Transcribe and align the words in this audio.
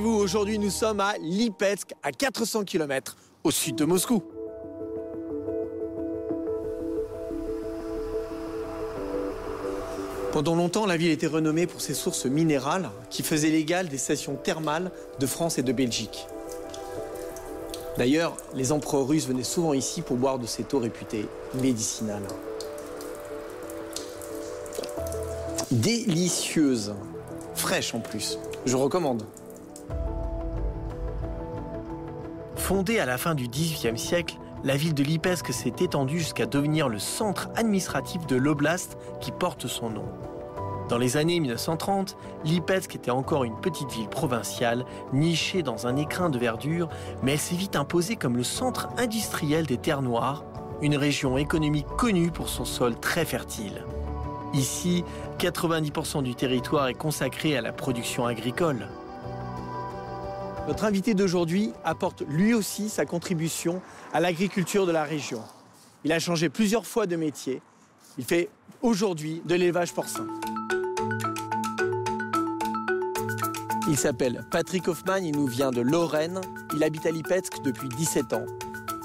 Aujourd'hui, 0.00 0.58
nous 0.58 0.70
sommes 0.70 1.00
à 1.00 1.18
Lipetsk, 1.18 1.92
à 2.02 2.12
400 2.12 2.64
km 2.64 3.14
au 3.44 3.50
sud 3.50 3.74
de 3.76 3.84
Moscou. 3.84 4.22
Pendant 10.32 10.54
longtemps, 10.54 10.86
la 10.86 10.96
ville 10.96 11.10
était 11.10 11.26
renommée 11.26 11.66
pour 11.66 11.82
ses 11.82 11.92
sources 11.92 12.24
minérales 12.24 12.90
qui 13.10 13.22
faisaient 13.22 13.50
l'égal 13.50 13.88
des 13.88 13.98
stations 13.98 14.34
thermales 14.34 14.90
de 15.20 15.26
France 15.26 15.58
et 15.58 15.62
de 15.62 15.72
Belgique. 15.72 16.26
D'ailleurs, 17.98 18.34
les 18.54 18.72
empereurs 18.72 19.06
russes 19.06 19.28
venaient 19.28 19.42
souvent 19.42 19.74
ici 19.74 20.00
pour 20.00 20.16
boire 20.16 20.38
de 20.38 20.46
cette 20.46 20.72
eau 20.72 20.78
réputée 20.78 21.26
médicinale. 21.60 22.22
Délicieuse, 25.70 26.94
fraîche 27.54 27.94
en 27.94 28.00
plus. 28.00 28.38
Je 28.64 28.76
recommande. 28.76 29.24
Fondée 32.72 33.00
à 33.00 33.04
la 33.04 33.18
fin 33.18 33.34
du 33.34 33.48
XVIIIe 33.48 33.98
siècle, 33.98 34.38
la 34.64 34.78
ville 34.78 34.94
de 34.94 35.02
Lipetsk 35.02 35.52
s'est 35.52 35.74
étendue 35.80 36.20
jusqu'à 36.20 36.46
devenir 36.46 36.88
le 36.88 36.98
centre 36.98 37.50
administratif 37.54 38.26
de 38.26 38.34
l'oblast 38.34 38.96
qui 39.20 39.30
porte 39.30 39.66
son 39.66 39.90
nom. 39.90 40.06
Dans 40.88 40.96
les 40.96 41.18
années 41.18 41.38
1930, 41.38 42.16
Lipetsk 42.46 42.96
était 42.96 43.10
encore 43.10 43.44
une 43.44 43.60
petite 43.60 43.92
ville 43.92 44.08
provinciale, 44.08 44.86
nichée 45.12 45.62
dans 45.62 45.86
un 45.86 45.96
écrin 45.96 46.30
de 46.30 46.38
verdure, 46.38 46.88
mais 47.22 47.32
elle 47.32 47.38
s'est 47.38 47.56
vite 47.56 47.76
imposée 47.76 48.16
comme 48.16 48.38
le 48.38 48.42
centre 48.42 48.88
industriel 48.96 49.66
des 49.66 49.76
terres 49.76 50.00
noires, 50.00 50.42
une 50.80 50.96
région 50.96 51.36
économique 51.36 51.88
connue 51.98 52.30
pour 52.30 52.48
son 52.48 52.64
sol 52.64 52.98
très 52.98 53.26
fertile. 53.26 53.84
Ici, 54.54 55.04
90% 55.38 56.22
du 56.22 56.34
territoire 56.34 56.88
est 56.88 56.94
consacré 56.94 57.54
à 57.54 57.60
la 57.60 57.72
production 57.72 58.24
agricole. 58.24 58.88
Notre 60.68 60.84
invité 60.84 61.14
d'aujourd'hui 61.14 61.72
apporte 61.84 62.22
lui 62.28 62.54
aussi 62.54 62.88
sa 62.88 63.04
contribution 63.04 63.82
à 64.12 64.20
l'agriculture 64.20 64.86
de 64.86 64.92
la 64.92 65.02
région. 65.02 65.42
Il 66.04 66.12
a 66.12 66.18
changé 66.18 66.48
plusieurs 66.48 66.86
fois 66.86 67.06
de 67.06 67.16
métier. 67.16 67.60
Il 68.16 68.24
fait 68.24 68.48
aujourd'hui 68.80 69.42
de 69.44 69.54
l'élevage 69.54 69.92
porcin. 69.92 70.26
Il 73.88 73.96
s'appelle 73.96 74.44
Patrick 74.50 74.86
Hoffman, 74.86 75.16
il 75.16 75.32
nous 75.32 75.46
vient 75.46 75.72
de 75.72 75.80
Lorraine. 75.80 76.40
Il 76.74 76.84
habite 76.84 77.06
à 77.06 77.10
Lipetsk 77.10 77.62
depuis 77.62 77.88
17 77.88 78.32
ans. 78.32 78.46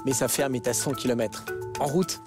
Mais 0.06 0.12
sa 0.12 0.28
ferme 0.28 0.54
est 0.54 0.68
à 0.68 0.72
100 0.72 0.92
km. 0.92 1.44
En 1.80 1.86
route 1.86 2.22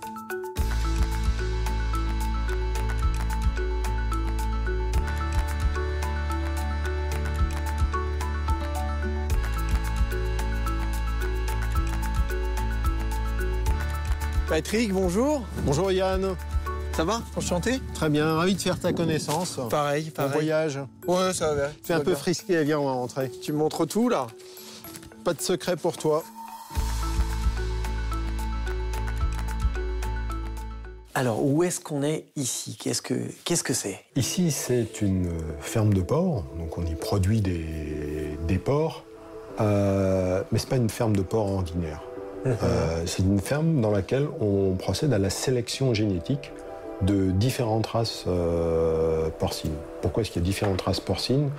Patrick, 14.51 14.91
bonjour. 14.91 15.43
Bonjour 15.65 15.93
Yann. 15.93 16.35
Ça 16.91 17.05
va 17.05 17.21
Enchanté 17.37 17.79
Très 17.93 18.09
bien, 18.09 18.35
ravi 18.35 18.53
de 18.55 18.59
faire 18.59 18.77
ta 18.77 18.91
connaissance. 18.91 19.57
Pareil, 19.69 20.07
Bon 20.07 20.11
pareil. 20.11 20.33
voyage. 20.33 20.77
Ouais, 21.07 21.31
ça 21.33 21.53
va 21.53 21.67
bien. 21.67 21.75
Fais 21.81 21.93
un 21.93 22.01
peu 22.01 22.13
frisqué, 22.15 22.61
viens, 22.65 22.77
on 22.79 22.85
va 22.85 22.91
rentrer. 22.91 23.31
Tu 23.41 23.53
me 23.53 23.59
montres 23.59 23.87
tout 23.87 24.09
là 24.09 24.27
Pas 25.23 25.33
de 25.33 25.41
secret 25.41 25.77
pour 25.77 25.95
toi. 25.95 26.25
Alors, 31.13 31.45
où 31.45 31.63
est-ce 31.63 31.79
qu'on 31.79 32.03
est 32.03 32.25
ici? 32.35 32.75
Qu'est-ce 32.77 33.01
que 33.01 33.13
qu'est-ce 33.45 33.63
que 33.63 33.73
c'est? 33.73 34.03
Ici, 34.17 34.51
c'est 34.51 34.99
une 35.01 35.31
ferme 35.61 35.93
de 35.93 36.01
porc, 36.01 36.43
donc 36.59 36.77
on 36.77 36.85
y 36.85 36.95
produit 36.95 37.39
des, 37.39 38.37
des 38.49 38.57
porcs, 38.57 39.05
euh, 39.61 40.43
mais 40.51 40.59
c'est 40.59 40.67
pas 40.67 40.75
une 40.75 40.89
ferme 40.89 41.15
de 41.15 41.21
porc 41.21 41.49
ordinaire. 41.49 42.01
Euh, 42.45 43.03
c'est 43.05 43.23
une 43.23 43.39
ferme 43.39 43.81
dans 43.81 43.91
laquelle 43.91 44.27
on 44.39 44.75
procède 44.75 45.13
à 45.13 45.19
la 45.19 45.29
sélection 45.29 45.93
génétique 45.93 46.51
de 47.01 47.31
différentes 47.31 47.87
races 47.87 48.25
euh, 48.27 49.29
porcines. 49.39 49.75
Pourquoi 50.01 50.21
est-ce 50.21 50.31
qu'il 50.31 50.41
y 50.41 50.45
a 50.45 50.47
différentes 50.47 50.81
races 50.81 50.99
porcines? 50.99 51.49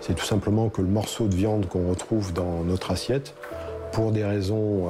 C'est 0.00 0.14
tout 0.14 0.24
simplement 0.24 0.68
que 0.68 0.80
le 0.80 0.88
morceau 0.88 1.28
de 1.28 1.34
viande 1.34 1.66
qu'on 1.66 1.88
retrouve 1.88 2.32
dans 2.32 2.64
notre 2.64 2.90
assiette, 2.90 3.34
pour 3.92 4.10
des 4.10 4.24
raisons 4.24 4.88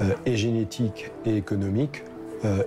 euh, 0.00 0.14
et 0.24 0.36
génétiques 0.36 1.10
et 1.26 1.36
économiques, 1.36 2.04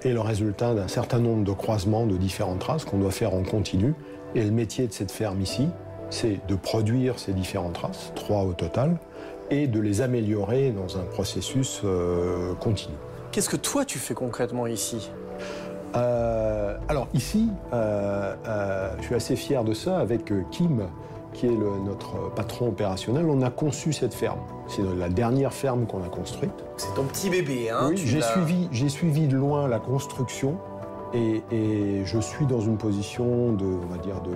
est 0.03 0.13
le 0.13 0.19
résultat 0.19 0.75
d'un 0.75 0.87
certain 0.87 1.17
nombre 1.17 1.43
de 1.43 1.51
croisements 1.51 2.05
de 2.05 2.15
différentes 2.15 2.63
races 2.63 2.85
qu'on 2.85 2.99
doit 2.99 3.09
faire 3.09 3.33
en 3.33 3.41
continu. 3.41 3.95
Et 4.35 4.43
le 4.43 4.51
métier 4.51 4.85
de 4.85 4.93
cette 4.93 5.11
ferme 5.11 5.41
ici, 5.41 5.67
c'est 6.09 6.39
de 6.47 6.55
produire 6.55 7.19
ces 7.19 7.33
différentes 7.33 7.77
races, 7.77 8.11
trois 8.15 8.43
au 8.43 8.53
total, 8.53 8.97
et 9.49 9.67
de 9.67 9.79
les 9.79 10.01
améliorer 10.01 10.71
dans 10.71 10.97
un 10.97 11.03
processus 11.03 11.81
euh, 11.83 12.53
continu. 12.55 12.95
Qu'est-ce 13.31 13.49
que 13.49 13.57
toi 13.57 13.83
tu 13.85 13.99
fais 13.99 14.13
concrètement 14.13 14.67
ici? 14.67 15.09
Euh, 15.95 16.75
alors 16.87 17.07
ici, 17.13 17.49
euh, 17.73 18.35
je 18.99 19.03
suis 19.05 19.15
assez 19.15 19.35
fier 19.35 19.63
de 19.63 19.73
ça 19.73 19.99
avec 19.99 20.31
Kim, 20.51 20.87
qui 21.33 21.47
est 21.47 21.49
le- 21.49 21.79
notre 21.85 22.31
patron 22.35 22.69
opérationnel. 22.69 23.25
On 23.27 23.41
a 23.41 23.49
conçu 23.49 23.91
cette 23.93 24.13
ferme. 24.13 24.39
C'est 24.67 24.81
la 24.97 25.09
dernière 25.09 25.53
ferme 25.53 25.85
qu'on 25.85 26.03
a 26.03 26.07
construite. 26.09 26.53
C'est 26.77 26.93
ton 26.95 27.03
petit 27.05 27.29
bébé, 27.29 27.69
hein 27.69 27.87
Oui, 27.89 27.97
j'ai 27.97 28.21
suivi, 28.21 28.67
j'ai 28.71 28.89
suivi 28.89 29.27
de 29.27 29.35
loin 29.35 29.67
la 29.67 29.79
construction 29.79 30.57
et, 31.13 31.43
et 31.51 32.05
je 32.05 32.19
suis 32.19 32.45
dans 32.45 32.61
une 32.61 32.77
position 32.77 33.53
de, 33.53 33.65
on 33.65 33.87
va 33.93 33.97
dire, 33.97 34.21
de 34.21 34.31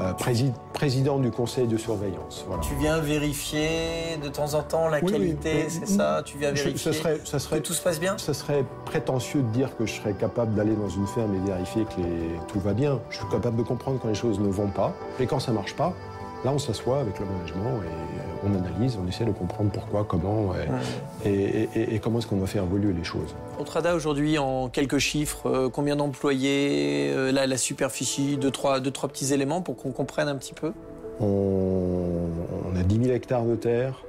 euh, 0.00 0.12
prési- 0.12 0.52
président 0.72 1.18
du 1.18 1.30
conseil 1.30 1.66
de 1.66 1.76
surveillance. 1.76 2.44
Voilà. 2.46 2.62
Tu 2.62 2.74
viens 2.76 2.98
vérifier 3.00 4.16
de 4.22 4.28
temps 4.28 4.54
en 4.54 4.62
temps 4.62 4.88
la 4.88 5.00
Oui, 5.02 5.12
qualité, 5.12 5.64
oui. 5.66 5.70
c'est 5.70 5.86
ça 5.88 6.22
Tu 6.24 6.38
viens 6.38 6.54
Je- 6.54 6.62
vérifier 6.64 6.92
ça 6.92 6.98
serait, 6.98 7.20
ça 7.24 7.56
que 7.56 7.62
tout 7.62 7.72
se 7.72 7.82
passe 7.82 7.98
bien 8.00 8.16
ça 8.18 8.34
serait 8.34 8.64
prétentieux 8.84 9.42
de 9.42 9.48
dire 9.48 9.76
que 9.76 9.86
je 9.86 9.94
serais 9.94 10.12
capable 10.14 10.54
d'aller 10.54 10.74
dans 10.74 10.88
une 10.88 11.06
ferme 11.06 11.34
et 11.34 11.50
vérifier 11.50 11.84
que 11.84 12.00
les- 12.00 12.38
tout 12.48 12.60
va 12.60 12.72
bien. 12.74 13.00
Je 13.10 13.16
suis 13.18 13.28
capable 13.28 13.56
de 13.56 13.62
comprendre 13.62 13.98
quand 14.00 14.08
les 14.08 14.14
choses 14.14 14.38
ne 14.40 14.48
vont 14.48 14.68
pas. 14.68 14.94
Et 15.20 15.26
quand 15.26 15.40
ça 15.40 15.52
marche 15.52 15.74
pas, 15.74 15.92
là 16.44 16.52
on 16.52 16.58
s'assoit 16.58 17.00
avec 17.00 17.18
le 17.18 17.26
management 17.26 17.82
et 17.84 18.46
on 18.46 18.54
analyse, 18.54 18.96
on 19.02 19.08
essaie 19.08 19.24
de 19.24 19.32
comprendre 19.32 19.70
pourquoi, 19.72 20.04
comment 20.04 20.52
et, 21.24 21.28
et- 21.28 21.68
et- 21.74 21.94
et 21.96 21.98
comment 21.98 22.20
est-ce 22.20 22.26
qu'on 22.28 22.36
doit 22.36 22.46
faire 22.46 22.62
évoluer 22.62 22.92
les 22.92 23.02
choses. 23.02 23.34
Autrada 23.58 23.94
aujourd'hui 23.96 24.38
en 24.38 24.68
quelques 24.68 24.98
chiffres, 24.98 25.48
euh, 25.48 25.68
combien 25.68 25.96
d'employés, 25.96 27.10
euh, 27.12 27.32
la, 27.32 27.46
la 27.48 27.56
superficie, 27.56 28.36
deux 28.36 28.52
trois, 28.52 28.78
deux, 28.78 28.92
trois 28.92 29.08
petits 29.08 29.32
éléments 29.34 29.60
pour 29.60 29.76
qu'on 29.76 29.90
comprenne 29.90 30.28
un 30.28 30.36
petit 30.36 30.54
peu? 30.54 30.72
On, 31.20 32.28
on 32.72 32.76
a 32.78 32.82
10 32.84 32.96
000 33.04 33.14
hectares 33.16 33.44
de 33.44 33.56
terre, 33.56 34.04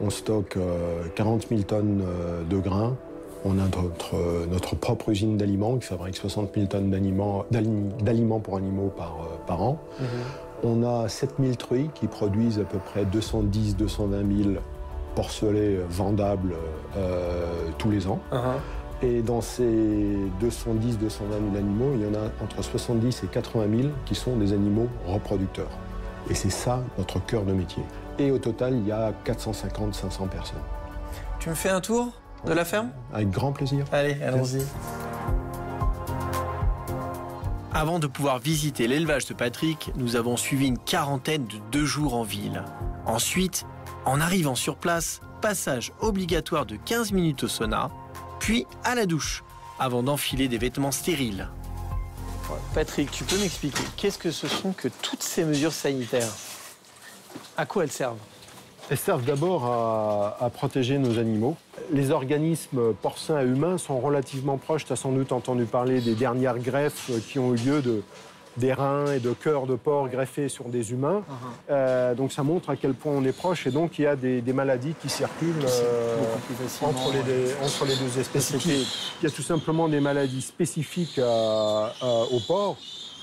on 0.00 0.08
stocke 0.08 0.56
euh, 0.56 1.02
40 1.14 1.48
000 1.50 1.60
tonnes 1.62 2.02
euh, 2.06 2.42
de 2.48 2.56
grains, 2.58 2.96
on 3.44 3.52
a 3.58 3.64
notre, 3.64 4.14
euh, 4.16 4.46
notre 4.50 4.74
propre 4.74 5.10
usine 5.10 5.36
d'aliments 5.36 5.76
qui 5.76 5.86
fabrique 5.86 6.16
60 6.16 6.50
000 6.54 6.66
tonnes 6.66 6.90
d'aliments 6.90 7.44
d'ali- 7.50 7.68
d'aliments 8.02 8.40
pour 8.40 8.56
animaux 8.56 8.90
par, 8.96 9.18
euh, 9.20 9.36
par 9.46 9.62
an. 9.62 9.78
On 10.62 10.82
a 10.82 11.08
7 11.08 11.34
000 11.40 11.54
truies 11.54 11.90
qui 11.94 12.06
produisent 12.06 12.58
à 12.58 12.64
peu 12.64 12.78
près 12.78 13.04
210 13.04 13.76
220 13.76 14.44
000 14.44 14.50
porcelets 15.14 15.78
vendables 15.88 16.54
euh, 16.96 17.68
tous 17.78 17.90
les 17.90 18.06
ans. 18.06 18.20
Et 19.02 19.20
dans 19.20 19.42
ces 19.42 20.16
210 20.40 20.98
220 20.98 21.52
000 21.52 21.56
animaux, 21.56 21.90
il 21.94 22.02
y 22.02 22.06
en 22.06 22.14
a 22.14 22.30
entre 22.42 22.62
70 22.62 23.24
et 23.24 23.26
80 23.26 23.66
000 23.78 23.88
qui 24.06 24.14
sont 24.14 24.36
des 24.36 24.52
animaux 24.52 24.88
reproducteurs. 25.06 25.70
Et 26.30 26.34
c'est 26.34 26.50
ça 26.50 26.82
notre 26.98 27.24
cœur 27.24 27.44
de 27.44 27.52
métier. 27.52 27.82
Et 28.18 28.30
au 28.30 28.38
total, 28.38 28.74
il 28.74 28.86
y 28.86 28.92
a 28.92 29.12
450 29.24 29.94
500 29.94 30.26
personnes. 30.28 30.58
Tu 31.38 31.50
me 31.50 31.54
fais 31.54 31.68
un 31.68 31.80
tour 31.80 32.12
de 32.46 32.52
la 32.52 32.64
ferme? 32.64 32.90
Avec 33.12 33.30
grand 33.30 33.52
plaisir. 33.52 33.84
Allez, 33.92 34.16
allons-y. 34.22 34.62
Avant 37.78 37.98
de 37.98 38.06
pouvoir 38.06 38.38
visiter 38.38 38.88
l'élevage 38.88 39.26
de 39.26 39.34
Patrick, 39.34 39.90
nous 39.96 40.16
avons 40.16 40.38
suivi 40.38 40.66
une 40.66 40.78
quarantaine 40.78 41.44
de 41.44 41.58
deux 41.70 41.84
jours 41.84 42.14
en 42.14 42.22
ville. 42.22 42.64
Ensuite, 43.04 43.66
en 44.06 44.18
arrivant 44.18 44.54
sur 44.54 44.78
place, 44.78 45.20
passage 45.42 45.92
obligatoire 46.00 46.64
de 46.64 46.76
15 46.76 47.12
minutes 47.12 47.44
au 47.44 47.48
sauna, 47.48 47.90
puis 48.40 48.64
à 48.82 48.94
la 48.94 49.04
douche, 49.04 49.44
avant 49.78 50.02
d'enfiler 50.02 50.48
des 50.48 50.56
vêtements 50.56 50.90
stériles. 50.90 51.50
Patrick, 52.72 53.10
tu 53.10 53.24
peux 53.24 53.36
m'expliquer 53.36 53.84
qu'est-ce 53.98 54.16
que 54.16 54.30
ce 54.30 54.48
sont 54.48 54.72
que 54.72 54.88
toutes 54.88 55.22
ces 55.22 55.44
mesures 55.44 55.74
sanitaires? 55.74 56.32
À 57.58 57.66
quoi 57.66 57.84
elles 57.84 57.92
servent? 57.92 58.16
Elles 58.88 58.96
servent 58.98 59.24
d'abord 59.24 59.64
à, 59.66 60.36
à 60.40 60.48
protéger 60.50 60.98
nos 60.98 61.18
animaux. 61.18 61.56
Les 61.92 62.10
organismes 62.12 62.94
porcins 62.94 63.40
et 63.40 63.44
humains 63.44 63.78
sont 63.78 63.98
relativement 63.98 64.58
proches. 64.58 64.84
Tu 64.84 64.92
as 64.92 64.96
sans 64.96 65.10
doute 65.12 65.32
entendu 65.32 65.64
parler 65.64 66.00
des 66.00 66.14
dernières 66.14 66.58
greffes 66.58 67.10
qui 67.28 67.38
ont 67.40 67.52
eu 67.52 67.56
lieu 67.56 67.82
de, 67.82 68.02
des 68.58 68.72
reins 68.72 69.12
et 69.12 69.18
de 69.18 69.32
cœurs 69.32 69.66
de 69.66 69.74
porc 69.74 70.08
greffés 70.08 70.48
sur 70.48 70.66
des 70.66 70.92
humains. 70.92 71.24
Euh, 71.68 72.14
donc 72.14 72.30
ça 72.32 72.44
montre 72.44 72.70
à 72.70 72.76
quel 72.76 72.94
point 72.94 73.12
on 73.12 73.24
est 73.24 73.32
proche 73.36 73.66
et 73.66 73.72
donc 73.72 73.98
il 73.98 74.02
y 74.02 74.06
a 74.06 74.14
des, 74.14 74.40
des 74.40 74.52
maladies 74.52 74.94
qui 75.02 75.08
circulent 75.08 75.64
euh, 75.64 76.16
entre, 76.86 77.12
les, 77.12 77.22
deux- 77.24 77.50
entre 77.64 77.84
les 77.86 77.96
deux 77.96 78.20
espèces. 78.20 78.52
Il 79.20 79.24
y 79.24 79.26
a 79.26 79.30
tout 79.34 79.42
simplement 79.42 79.88
des 79.88 80.00
maladies 80.00 80.42
spécifiques 80.42 81.18
à- 81.18 81.92
à- 82.00 82.06
au 82.32 82.38
porc 82.46 82.76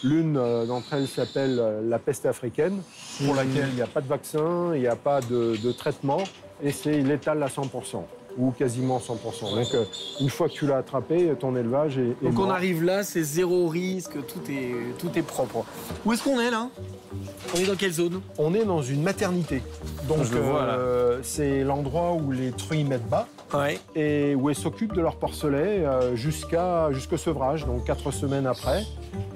L'une 0.03 0.35
euh, 0.37 0.65
d'entre 0.65 0.93
elles 0.93 1.07
s'appelle 1.07 1.57
euh, 1.59 1.81
la 1.87 1.97
peste 1.99 2.25
africaine, 2.25 2.81
pour 3.25 3.35
laquelle 3.35 3.67
il 3.69 3.75
n'y 3.75 3.81
a 3.81 3.87
pas 3.87 4.01
de 4.01 4.07
vaccin, 4.07 4.71
il 4.75 4.81
n'y 4.81 4.87
a 4.87 4.95
pas 4.95 5.21
de, 5.21 5.55
de 5.55 5.71
traitement, 5.71 6.23
et 6.61 6.71
c'est 6.71 7.01
létal 7.01 7.41
à 7.41 7.47
100%, 7.47 8.01
ou 8.37 8.51
quasiment 8.51 8.99
100%. 8.99 9.55
Donc 9.55 9.73
euh, 9.73 9.85
une 10.19 10.29
fois 10.29 10.49
que 10.49 10.53
tu 10.53 10.67
l'as 10.67 10.77
attrapé, 10.77 11.33
ton 11.39 11.55
élevage 11.55 11.97
est, 11.97 12.15
est 12.21 12.29
Donc 12.31 12.39
on 12.39 12.49
arrive 12.49 12.83
là, 12.83 13.03
c'est 13.03 13.23
zéro 13.23 13.67
risque, 13.67 14.13
tout 14.27 14.51
est, 14.51 14.97
tout 14.99 15.11
est 15.17 15.23
propre. 15.23 15.63
Où 16.05 16.11
est-ce 16.11 16.23
qu'on 16.23 16.39
est 16.39 16.51
là? 16.51 16.67
On 17.55 17.59
est 17.59 17.65
dans 17.65 17.75
quelle 17.75 17.93
zone? 17.93 18.21
On 18.37 18.53
est 18.53 18.65
dans 18.65 18.81
une 18.81 19.03
maternité. 19.03 19.61
Donc 20.09 20.25
euh, 20.33 21.19
c'est 21.23 21.63
l'endroit 21.63 22.13
où 22.13 22.31
les 22.31 22.51
truies 22.51 22.83
mettent 22.83 23.07
bas 23.07 23.27
Ouais. 23.53 23.79
et 23.95 24.35
où 24.35 24.49
elles 24.49 24.55
s'occupent 24.55 24.93
de 24.93 25.01
leur 25.01 25.15
porcelet 25.17 25.85
euh, 25.85 26.15
jusqu'à 26.15 26.91
jusqu'au 26.91 27.17
sevrage, 27.17 27.65
donc 27.65 27.83
quatre 27.85 28.11
semaines 28.11 28.47
après. 28.47 28.83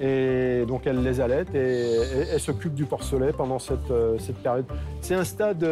Et 0.02 0.66
donc 0.68 0.88
elles 0.88 1.04
les 1.04 1.22
allaitent 1.22 1.54
et, 1.54 1.60
et 1.60 2.28
elles 2.34 2.40
s'occupent 2.40 2.74
du 2.74 2.86
porcelet 2.86 3.32
pendant 3.32 3.60
cette, 3.60 3.92
euh, 3.92 4.18
cette 4.20 4.38
période. 4.38 4.66
C'est 5.02 5.14
un 5.16 5.24
stade, 5.24 5.66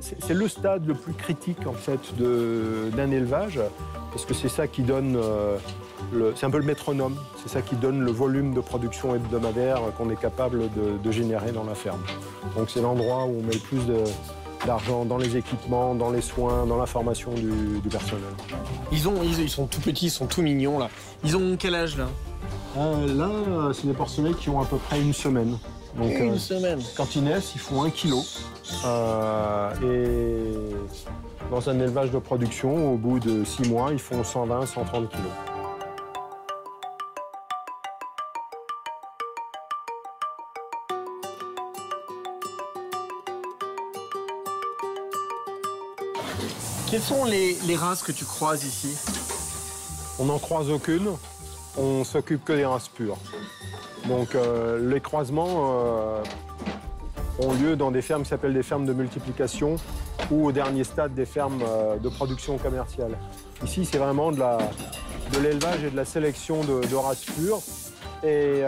c'est 0.00 0.34
le 0.34 0.48
stade 0.48 0.86
le 0.86 0.94
plus 0.94 1.12
critique 1.12 1.66
en 1.66 1.72
fait 1.72 2.00
d'un 2.96 3.10
élevage 3.10 3.60
parce 4.12 4.24
que 4.24 4.34
c'est 4.34 4.48
ça 4.48 4.66
qui 4.66 4.82
donne, 4.82 5.16
euh, 5.16 5.56
le- 6.12 6.32
c'est 6.34 6.46
un 6.46 6.50
peu 6.50 6.58
le 6.58 6.64
métronome, 6.64 7.14
c'est 7.42 7.48
ça 7.50 7.62
qui 7.62 7.76
donne 7.76 8.00
le 8.00 8.10
volume 8.10 8.54
de 8.54 8.60
production 8.60 9.14
hebdomadaire 9.14 9.80
qu'on 9.96 10.10
est 10.10 10.20
capable 10.20 10.60
de, 10.72 10.98
de 11.02 11.10
générer 11.12 11.52
dans 11.52 11.64
la 11.64 11.74
ferme. 11.74 12.00
Donc 12.56 12.70
c'est 12.70 12.80
l'endroit 12.80 13.24
où 13.26 13.36
on 13.38 13.42
met 13.46 13.52
le 13.52 13.60
plus 13.60 13.86
de 13.86 13.98
d'argent 14.66 15.04
dans 15.04 15.16
les 15.18 15.36
équipements, 15.36 15.94
dans 15.94 16.10
les 16.10 16.20
soins, 16.20 16.66
dans 16.66 16.76
la 16.76 16.86
formation 16.86 17.32
du, 17.32 17.80
du 17.82 17.88
personnel. 17.88 18.24
Ils, 18.92 19.08
ont, 19.08 19.22
ils, 19.22 19.40
ils 19.40 19.48
sont 19.50 19.66
tout 19.66 19.80
petits, 19.80 20.06
ils 20.06 20.10
sont 20.10 20.26
tout 20.26 20.42
mignons 20.42 20.78
là. 20.78 20.88
Ils 21.24 21.36
ont 21.36 21.56
quel 21.58 21.74
âge 21.74 21.96
là 21.96 22.08
Euh, 22.78 23.14
là, 23.14 23.72
c'est 23.72 23.86
des 23.86 23.92
porcelets 23.94 24.34
qui 24.34 24.48
ont 24.50 24.60
à 24.60 24.64
peu 24.64 24.76
près 24.76 25.00
une 25.00 25.12
semaine. 25.12 25.56
Donc, 25.98 26.10
Une 26.12 26.34
euh, 26.34 26.38
semaine. 26.38 26.78
quand 26.96 27.16
ils 27.16 27.24
naissent, 27.24 27.52
ils 27.54 27.60
font 27.60 27.82
un 27.82 27.90
kilo. 27.90 28.20
Euh, 28.84 29.72
et 29.82 31.50
dans 31.50 31.68
un 31.68 31.80
élevage 31.80 32.12
de 32.12 32.18
production, 32.18 32.92
au 32.94 32.96
bout 32.96 33.18
de 33.18 33.42
six 33.44 33.68
mois, 33.68 33.88
ils 33.90 33.98
font 33.98 34.22
120, 34.22 34.66
130 34.66 35.08
kilos. 35.08 35.24
Quelles 46.90 47.02
sont 47.02 47.24
les, 47.24 47.56
races 47.76 48.02
que 48.02 48.12
tu 48.12 48.24
croises 48.24 48.64
ici 48.64 48.96
On 50.18 50.24
n'en 50.24 50.38
croise 50.38 50.70
aucune, 50.70 51.08
on 51.78 52.04
s'occupe 52.04 52.44
que 52.44 52.52
des 52.52 52.64
races 52.64 52.88
pures. 52.88 53.18
Donc 54.08 54.34
euh, 54.34 54.90
les 54.90 55.00
croisements 55.00 55.74
euh, 55.84 56.22
ont 57.38 57.52
lieu 57.52 57.76
dans 57.76 57.90
des 57.90 58.02
fermes 58.02 58.22
qui 58.22 58.30
s'appellent 58.30 58.54
des 58.54 58.62
fermes 58.62 58.86
de 58.86 58.92
multiplication 58.92 59.76
ou 60.30 60.46
au 60.46 60.52
dernier 60.52 60.84
stade 60.84 61.14
des 61.14 61.26
fermes 61.26 61.62
euh, 61.62 61.96
de 61.96 62.08
production 62.08 62.58
commerciale. 62.58 63.16
Ici, 63.64 63.84
c'est 63.84 63.98
vraiment 63.98 64.32
de 64.32 65.38
l'élevage 65.40 65.84
et 65.84 65.90
de 65.90 65.96
la 65.96 66.04
sélection 66.04 66.64
de, 66.64 66.94
races 66.96 67.24
pures. 67.24 67.60
Et 68.24 68.62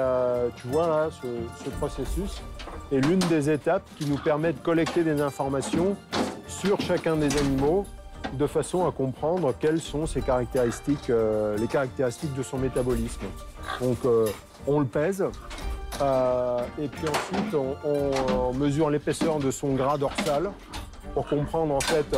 tu 0.56 0.68
vois 0.68 0.86
là, 0.86 1.08
ce 1.12 1.70
processus 1.70 2.40
est 2.92 3.00
l'une 3.00 3.18
des 3.18 3.50
étapes 3.50 3.82
qui 3.98 4.06
nous 4.06 4.16
permet 4.16 4.52
de 4.52 4.58
collecter 4.58 5.02
des 5.02 5.20
informations 5.20 5.96
sur 6.64 6.80
chacun 6.80 7.16
des 7.16 7.36
animaux 7.38 7.84
de 8.34 8.46
façon 8.46 8.86
à 8.86 8.92
comprendre 8.92 9.52
quelles 9.58 9.80
sont 9.80 10.06
ses 10.06 10.20
caractéristiques, 10.20 11.10
euh, 11.10 11.56
les 11.58 11.66
caractéristiques 11.66 12.34
de 12.34 12.42
son 12.42 12.56
métabolisme. 12.56 13.26
Donc 13.80 13.98
euh, 14.04 14.28
on 14.68 14.78
le 14.78 14.86
pèse 14.86 15.24
euh, 16.00 16.60
et 16.80 16.86
puis 16.86 17.08
ensuite 17.08 17.54
on, 17.84 18.52
mesure 18.54 18.90
l'épaisseur 18.90 19.38
de 19.38 19.50
son 19.50 19.74
gras 19.74 19.98
dorsal 19.98 20.52
pour 21.14 21.26
comprendre 21.26 21.74
en 21.74 21.80
fait 21.80 22.14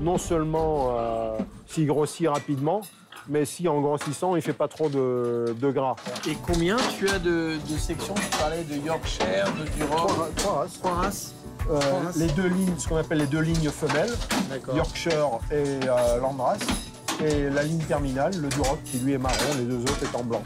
non 0.00 0.18
seulement 0.18 1.36
s'il 1.66 1.86
grossit 1.86 2.26
rapidement, 2.28 2.80
mais 3.28 3.44
si 3.44 3.68
en 3.68 3.80
grossissant 3.80 4.34
il 4.34 4.42
fait 4.42 4.52
pas 4.52 4.66
trop 4.66 4.88
de, 4.88 5.54
de 5.60 5.70
gras. 5.70 5.94
Et 6.28 6.36
combien 6.46 6.76
tu 6.98 7.08
as 7.08 7.18
de, 7.18 7.58
de 7.70 7.76
sections? 7.78 8.14
Tu 8.14 8.38
parlais 8.38 8.64
de 8.64 8.74
Yorkshire, 8.74 9.46
de 9.60 9.70
Durham 9.76 10.06
Trois, 10.08 10.28
trois 10.36 10.52
races. 10.54 10.78
Trois 10.78 10.94
races 10.94 11.34
Euh, 11.70 11.80
les 12.16 12.28
deux 12.28 12.46
lignes, 12.48 12.74
ce 12.78 12.88
qu'on 12.88 12.96
appelle 12.96 13.18
les 13.18 13.26
deux 13.26 13.40
lignes 13.40 13.68
femelles. 13.70 14.12
Yorkshire 14.74 15.38
et 15.50 15.86
euh, 15.86 16.18
Landrace, 16.20 16.60
et 17.22 17.50
la 17.50 17.62
ligne 17.62 17.80
terminale, 17.84 18.32
le 18.40 18.48
Duroc 18.48 18.78
qui 18.84 18.98
lui 18.98 19.12
est 19.12 19.18
marron, 19.18 19.36
les 19.58 19.64
deux 19.64 19.80
autres 19.82 20.02
étant 20.02 20.22
blancs. 20.22 20.42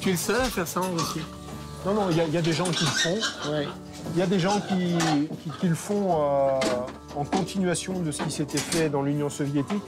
Tu 0.00 0.08
es 0.08 0.12
le 0.12 0.18
seul 0.18 0.36
à 0.40 0.44
faire 0.44 0.66
ça 0.66 0.80
aussi 0.80 1.20
Non, 1.84 1.94
non, 1.94 2.06
il 2.10 2.16
y, 2.16 2.20
a- 2.20 2.24
il 2.24 2.32
y 2.32 2.36
a 2.38 2.42
des 2.42 2.52
gens 2.52 2.64
qui 2.64 2.84
le 2.84 2.90
font. 2.90 3.50
Ouais. 3.52 3.68
Il 4.14 4.18
y 4.18 4.22
a 4.22 4.26
des 4.26 4.38
gens 4.40 4.60
qui, 4.68 4.96
qui- 5.42 5.50
qui 5.60 5.68
le 5.68 5.74
font 5.74 6.16
euh, 6.20 6.60
en 7.16 7.24
continuation 7.24 8.00
de 8.00 8.10
ce 8.10 8.22
qui 8.22 8.30
s'était 8.30 8.58
fait 8.58 8.88
dans 8.88 9.02
l'Union 9.02 9.28
soviétique. 9.28 9.82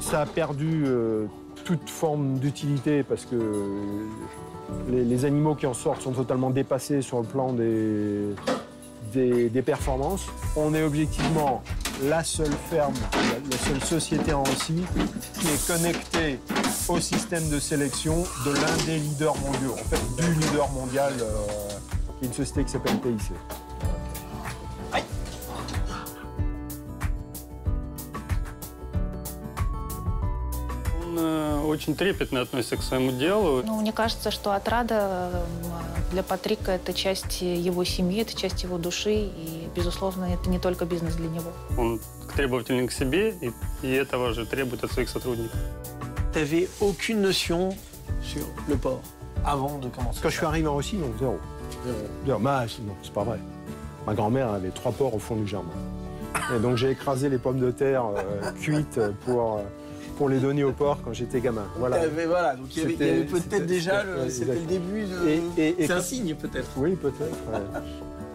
Ça 0.00 0.22
a 0.22 0.26
perdu 0.26 0.84
euh, 0.86 1.26
toute 1.70 1.88
forme 1.88 2.40
d'utilité 2.40 3.04
parce 3.04 3.24
que 3.24 3.36
les, 4.90 5.24
animaux 5.24 5.54
qui 5.54 5.66
en 5.66 5.74
sortent 5.74 6.02
sont 6.02 6.10
totalement 6.10 6.50
dépassés 6.50 7.00
sur 7.00 7.20
le 7.20 7.26
plan 7.26 7.52
des, 7.52 8.34
des, 9.14 9.62
performances. 9.62 10.26
On 10.56 10.74
est 10.74 10.82
objectivement 10.82 11.62
la 12.02 12.24
seule 12.24 12.50
ferme, 12.70 12.94
la, 13.52 13.56
seule 13.58 13.80
société 13.84 14.32
en 14.32 14.42
Russie 14.42 14.82
qui 15.38 15.46
est 15.46 15.66
connectée 15.68 16.40
au 16.88 16.98
système 16.98 17.48
de 17.50 17.60
sélection 17.60 18.16
de 18.44 18.50
l'un 18.50 18.86
des 18.86 18.98
leaders 18.98 19.36
mondiaux, 19.36 19.74
en 19.74 19.94
fait 19.94 20.24
du 20.24 20.40
leader 20.40 20.68
mondial, 20.72 21.12
euh, 21.20 21.24
qui 22.18 22.24
est 22.24 22.28
une 22.28 22.34
société 22.34 22.64
qui 22.64 22.72
s'appelle 22.72 22.98
PIC. 22.98 23.30
Очень 31.70 31.94
трепетно 31.94 32.40
относится 32.40 32.76
к 32.76 32.82
своему 32.82 33.12
делу. 33.12 33.62
Ну, 33.64 33.80
мне 33.80 33.92
кажется, 33.92 34.30
что 34.30 34.52
отрада 34.52 35.30
э, 35.32 35.42
для 36.12 36.22
Патрика 36.22 36.72
это 36.72 36.92
часть 36.92 37.40
его 37.42 37.84
семьи, 37.84 38.22
это 38.22 38.36
часть 38.36 38.62
его 38.62 38.78
души, 38.78 39.12
и, 39.12 39.68
безусловно, 39.74 40.24
это 40.24 40.50
не 40.50 40.58
только 40.58 40.84
бизнес 40.84 41.14
для 41.14 41.28
него. 41.28 41.50
Он 41.78 42.00
требователен 42.34 42.86
к 42.88 42.92
себе, 42.92 43.34
и, 43.40 43.52
и 43.82 43.90
этого 43.90 44.34
же 44.34 44.46
требует 44.46 44.84
от 44.84 44.92
своих 44.92 45.08
сотрудников. 45.08 45.58
T'avais 46.32 46.68
aucune 46.80 47.22
notion 47.22 47.74
sur 48.22 48.46
le 48.68 48.76
porc 48.76 49.00
avant 49.44 49.78
de 49.78 49.88
commencer 49.88 50.20
Quand 50.22 50.30
je 50.30 50.36
suis 50.36 50.46
arrivé 50.46 50.68
en 50.68 50.76
Russie, 50.76 50.96
non, 50.96 51.12
zéro. 51.18 51.38
Zéro. 52.24 52.38
Ma- 52.38 52.66
non, 52.66 52.94
c'est 53.02 53.12
pas 53.12 53.24
vrai. 53.24 53.38
Ma 54.06 54.14
grand-mère 54.14 54.48
avait 54.50 54.70
trois 54.70 54.92
porcs 54.92 55.14
au 55.14 55.18
fond 55.18 55.36
du 55.36 55.46
jardin. 55.46 55.68
Et 56.54 56.60
donc 56.60 56.76
j'ai 56.76 56.90
écrasé 56.90 57.28
les 57.28 57.38
pommes 57.38 57.58
de 57.58 57.70
terre 57.72 58.04
euh, 58.06 58.52
cuites 58.60 59.00
pour, 59.24 59.56
euh, 59.58 59.62
pour 60.20 60.28
les 60.28 60.38
donner 60.38 60.64
aux 60.64 60.72
porcs 60.72 60.98
quand 61.02 61.14
j'étais 61.14 61.40
gamin. 61.40 61.64
Voilà. 61.78 61.96
Voilà, 62.26 62.54
donc 62.54 62.66
il 62.76 62.82
y 62.82 62.94
avait, 62.94 63.24
peut-être 63.24 63.64
déjà, 63.64 64.04
c'était 64.28 64.52
le 64.52 64.66
début 64.66 65.04
de... 65.04 65.58
Et- 65.58 65.86
C'est 65.86 65.92
un 65.94 66.02
signe 66.02 66.34
peut-être. 66.34 66.68
Oui, 66.76 66.94
peut-être. 66.94 67.38
ouais. 67.50 67.80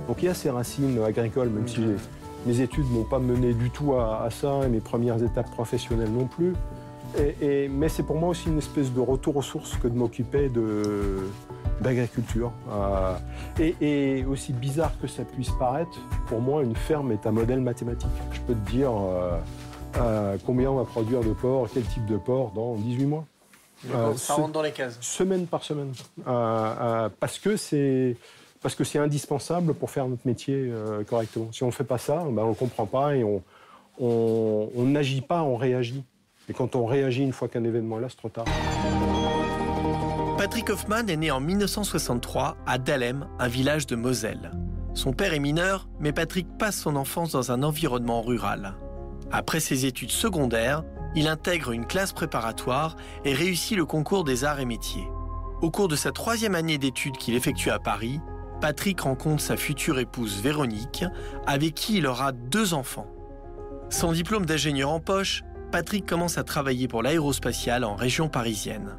Donc 0.08 0.18
il 0.24 0.26
y 0.26 0.30
a 0.30 0.34
ces 0.34 0.50
racines 0.50 1.00
agricoles, 1.06 1.50
même 1.50 1.68
si 1.68 1.82
mes 2.48 2.60
études 2.60 2.90
m'ont 2.90 3.04
pas 3.04 3.20
mené 3.20 3.54
du 3.54 3.70
tout 3.70 3.94
à, 3.94 4.24
à 4.24 4.32
ça, 4.32 4.62
et 4.66 4.68
mes 4.68 4.80
premières 4.80 5.22
étapes 5.22 5.52
professionnelles 5.52 6.10
non 6.12 6.26
plus. 6.26 6.54
Et- 7.20 7.36
et- 7.66 7.70
mais 7.70 7.88
c'est 7.88 8.02
pour 8.02 8.16
moi 8.16 8.30
aussi 8.30 8.50
une 8.50 8.58
espèce 8.58 8.92
de 8.92 9.00
retour 9.00 9.38
aux 9.38 9.44
sources 9.44 9.78
que 9.78 9.88
de 9.88 9.94
m'occuper 9.96 10.50
d'agriculture. 11.82 12.52
Euh, 12.72 13.16
et, 13.60 13.76
et 14.20 14.26
aussi 14.26 14.54
bizarre 14.54 14.92
que 15.00 15.06
ça 15.08 15.24
puisse 15.24 15.52
paraître, 15.60 16.00
pour 16.30 16.42
moi, 16.42 16.64
une 16.64 16.76
ferme 16.76 17.12
est 17.12 17.28
un 17.28 17.32
modèle 17.32 17.62
mathématique. 17.62 18.10
Je 18.32 18.40
peux 18.42 18.56
te 18.56 18.72
dire 18.72 18.90
euh, 18.92 19.38
euh, 19.98 20.38
combien 20.46 20.70
on 20.72 20.76
va 20.76 20.84
produire 20.86 21.22
de 21.22 21.34
porc, 21.34 21.70
quel 21.74 21.84
type 21.84 22.06
de 22.06 22.18
porc 22.18 22.52
dans 22.56 22.76
18 22.76 23.06
mois. 23.06 23.26
Euh, 23.94 24.16
ça 24.16 24.34
rentre 24.36 24.54
dans 24.54 24.62
les 24.62 24.72
cases. 24.72 24.98
semaine 25.02 25.46
par 25.48 25.64
semaine. 25.64 25.92
Euh, 26.28 26.32
euh, 26.32 27.10
parce 27.20 27.38
que 27.40 27.56
c'est 27.58 28.16
parce 28.62 28.74
que 28.74 28.84
c'est 28.84 28.98
indispensable 28.98 29.74
pour 29.76 29.92
faire 29.92 30.08
notre 30.08 30.26
métier 30.26 30.56
euh, 30.56 31.04
correctement. 31.04 31.50
Si 31.52 31.62
on 31.64 31.68
ne 31.68 31.72
fait 31.72 31.84
pas 31.84 32.00
ça, 32.00 32.24
ben, 32.32 32.44
on 32.44 32.50
ne 32.50 32.54
comprend 32.56 32.86
pas 32.86 33.16
et 33.16 33.24
on 33.24 33.42
on- 34.00 34.70
on 34.76 34.84
n'agit 34.84 35.22
pas, 35.22 35.42
on 35.44 35.56
réagit. 35.56 36.04
Et 36.50 36.54
quand 36.54 36.76
on 36.76 36.86
réagit 36.86 37.22
une 37.24 37.32
fois 37.32 37.48
qu'un 37.48 37.64
événement 37.64 37.98
est 38.00 38.02
là, 38.02 38.08
c'est 38.10 38.18
trop 38.18 38.28
tard. 38.30 38.46
Patrick 40.38 40.70
Hoffman 40.70 41.08
est 41.08 41.16
né 41.16 41.32
en 41.32 41.40
1963 41.40 42.58
à 42.68 42.78
Dahlem, 42.78 43.28
un 43.40 43.48
village 43.48 43.88
de 43.88 43.96
Moselle. 43.96 44.52
Son 44.94 45.14
père 45.14 45.34
est 45.34 45.40
mineur, 45.40 45.88
mais 46.00 46.12
Patrick 46.12 46.48
passe 46.58 46.78
son 46.82 46.96
enfance 46.98 47.32
dans 47.32 47.52
un 47.52 47.64
environnement 47.64 48.22
rural. 48.22 48.76
Après 49.38 49.60
ses 49.60 49.86
études 49.86 50.12
secondaires, 50.12 50.86
il 51.14 51.28
intègre 51.28 51.72
une 51.72 51.86
classe 51.86 52.14
préparatoire 52.14 52.96
et 53.26 53.34
réussit 53.34 53.76
le 53.76 53.86
concours 53.86 54.24
des 54.24 54.46
arts 54.46 54.62
et 54.62 54.66
métiers. 54.66 55.10
Au 55.62 55.70
cours 55.70 55.90
de 55.90 55.98
sa 55.98 56.14
troisième 56.14 56.56
année 56.56 56.78
d'études 56.78 57.18
qu'il 57.18 57.36
effectue 57.36 57.70
à 57.70 57.78
Paris, 57.78 58.22
Patrick 58.62 59.02
rencontre 59.02 59.42
sa 59.42 59.58
future 59.58 60.00
épouse 60.00 60.42
Véronique, 60.42 61.04
avec 61.46 61.74
qui 61.74 61.98
il 61.98 62.08
aura 62.08 62.32
deux 62.32 62.74
enfants. 62.74 63.12
Son 63.90 64.14
diplôme 64.14 64.46
d'ingénieur 64.46 64.90
en 64.90 65.02
poche, 65.02 65.44
Patrick 65.70 66.06
commence 66.06 66.38
à 66.38 66.46
travailler 66.46 66.88
pour 66.88 67.04
l'aérospatiale 67.04 67.84
en 67.84 67.96
région 67.96 68.30
parisienne. 68.30 68.96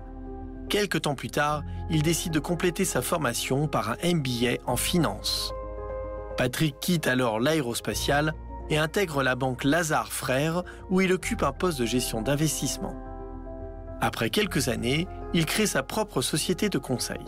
Quelques 0.69 1.01
temps 1.01 1.15
plus 1.15 1.31
tard, 1.31 1.63
il 1.89 2.03
décide 2.03 2.35
de 2.35 2.41
compléter 2.41 2.85
sa 2.85 3.01
formation 3.01 3.69
par 3.69 3.93
un 3.93 3.97
MBA 4.05 4.59
en 4.67 4.77
finance. 4.77 5.55
Patrick 6.37 6.79
quitte 6.79 7.07
alors 7.07 7.41
l'aérospatiale 7.41 8.35
et 8.71 8.79
intègre 8.79 9.23
la 9.23 9.35
banque 9.35 9.65
Lazare 9.65 10.13
Frères 10.13 10.63
où 10.91 11.01
il 11.01 11.13
occupe 11.13 11.43
un 11.43 11.53
poste 11.53 11.79
de 11.79 11.87
gestion 11.87 12.23
d'investissement. 12.23 12.95
Après 14.01 14.31
quelques 14.31 14.69
années, 14.69 15.09
il 15.33 15.47
crée 15.47 15.67
sa 15.67 15.83
propre 15.83 16.21
société 16.21 16.69
de 16.69 16.79
conseil. 16.79 17.25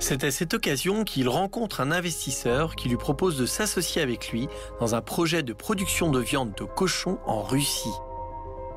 C'est 0.00 0.24
à 0.24 0.30
cette 0.30 0.54
occasion 0.54 1.04
qu'il 1.04 1.28
rencontre 1.28 1.80
un 1.80 1.92
investisseur 1.92 2.74
qui 2.74 2.88
lui 2.88 2.96
propose 2.96 3.38
de 3.38 3.46
s'associer 3.46 4.02
avec 4.02 4.30
lui 4.30 4.48
dans 4.80 4.94
un 4.94 5.00
projet 5.00 5.42
de 5.42 5.52
production 5.52 6.10
de 6.10 6.18
viande 6.18 6.52
de 6.56 6.64
cochon 6.64 7.18
en 7.26 7.42
Russie. 7.42 7.94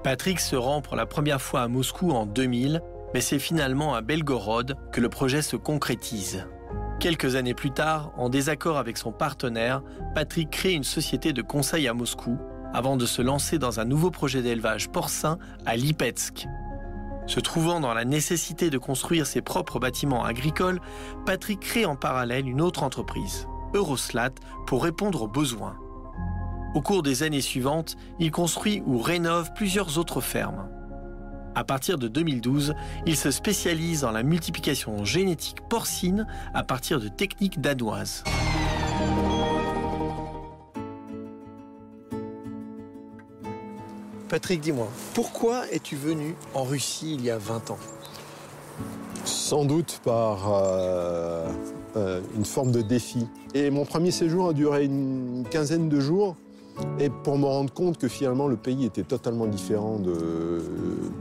Patrick 0.03 0.39
se 0.39 0.55
rend 0.55 0.81
pour 0.81 0.95
la 0.95 1.05
première 1.05 1.41
fois 1.41 1.61
à 1.61 1.67
Moscou 1.67 2.11
en 2.11 2.25
2000, 2.25 2.81
mais 3.13 3.21
c'est 3.21 3.39
finalement 3.39 3.95
à 3.95 4.01
Belgorod 4.01 4.77
que 4.93 5.01
le 5.01 5.09
projet 5.09 5.41
se 5.41 5.55
concrétise. 5.55 6.45
Quelques 6.99 7.35
années 7.35 7.53
plus 7.53 7.69
tard, 7.69 8.11
en 8.17 8.27
désaccord 8.27 8.77
avec 8.77 8.97
son 8.97 9.11
partenaire, 9.11 9.83
Patrick 10.15 10.49
crée 10.49 10.73
une 10.73 10.83
société 10.83 11.31
de 11.31 11.43
conseil 11.43 11.87
à 11.87 11.93
Moscou 11.93 12.39
avant 12.73 12.97
de 12.97 13.05
se 13.05 13.21
lancer 13.21 13.59
dans 13.59 13.79
un 13.79 13.85
nouveau 13.85 14.09
projet 14.09 14.41
d'élevage 14.41 14.89
porcin 14.89 15.37
à 15.67 15.75
Lipetsk. 15.75 16.47
Se 17.27 17.39
trouvant 17.39 17.79
dans 17.79 17.93
la 17.93 18.03
nécessité 18.03 18.71
de 18.71 18.79
construire 18.79 19.27
ses 19.27 19.41
propres 19.41 19.79
bâtiments 19.79 20.23
agricoles, 20.23 20.79
Patrick 21.25 21.59
crée 21.59 21.85
en 21.85 21.95
parallèle 21.95 22.47
une 22.47 22.61
autre 22.61 22.81
entreprise, 22.81 23.47
Euroslat, 23.75 24.31
pour 24.65 24.83
répondre 24.83 25.21
aux 25.21 25.27
besoins. 25.27 25.77
Au 26.73 26.81
cours 26.81 27.03
des 27.03 27.21
années 27.21 27.41
suivantes, 27.41 27.95
il 28.17 28.31
construit 28.31 28.81
ou 28.87 28.99
rénove 28.99 29.51
plusieurs 29.53 29.99
autres 29.99 30.21
fermes. 30.21 30.67
À 31.57 31.63
partir 31.63 31.97
de 31.97 32.07
2012, 32.07 32.75
il 33.07 33.15
se 33.15 33.31
spécialise 33.31 34.01
dans 34.01 34.11
la 34.11 34.21
multiplication 34.21 35.03
génétique 35.05 35.57
porcine 35.67 36.27
à 36.53 36.63
partir 36.63 36.99
de 36.99 37.07
techniques 37.07 37.59
danoises. 37.59 38.23
Patrick, 44.29 44.61
dis-moi, 44.61 44.87
pourquoi 45.15 45.67
es-tu 45.71 45.95
venu 45.95 46.35
en 46.53 46.61
Russie 46.61 47.15
il 47.15 47.25
y 47.25 47.31
a 47.31 47.39
20 47.39 47.71
ans? 47.71 47.79
Sans 49.25 49.65
doute 49.65 49.99
par 50.03 50.53
euh, 50.53 51.47
euh, 51.95 52.21
une 52.35 52.45
forme 52.45 52.71
de 52.71 52.83
défi. 52.83 53.25
Et 53.55 53.71
mon 53.71 53.83
premier 53.83 54.11
séjour 54.11 54.49
a 54.49 54.53
duré 54.53 54.85
une 54.85 55.43
quinzaine 55.49 55.89
de 55.89 55.99
jours. 55.99 56.35
Et 56.99 57.09
pour 57.09 57.37
me 57.37 57.45
rendre 57.45 57.73
compte 57.73 57.97
que 57.97 58.07
finalement 58.07 58.47
le 58.47 58.55
pays 58.57 58.85
était 58.85 59.03
totalement 59.03 59.47
différent 59.47 59.99
de, 59.99 60.61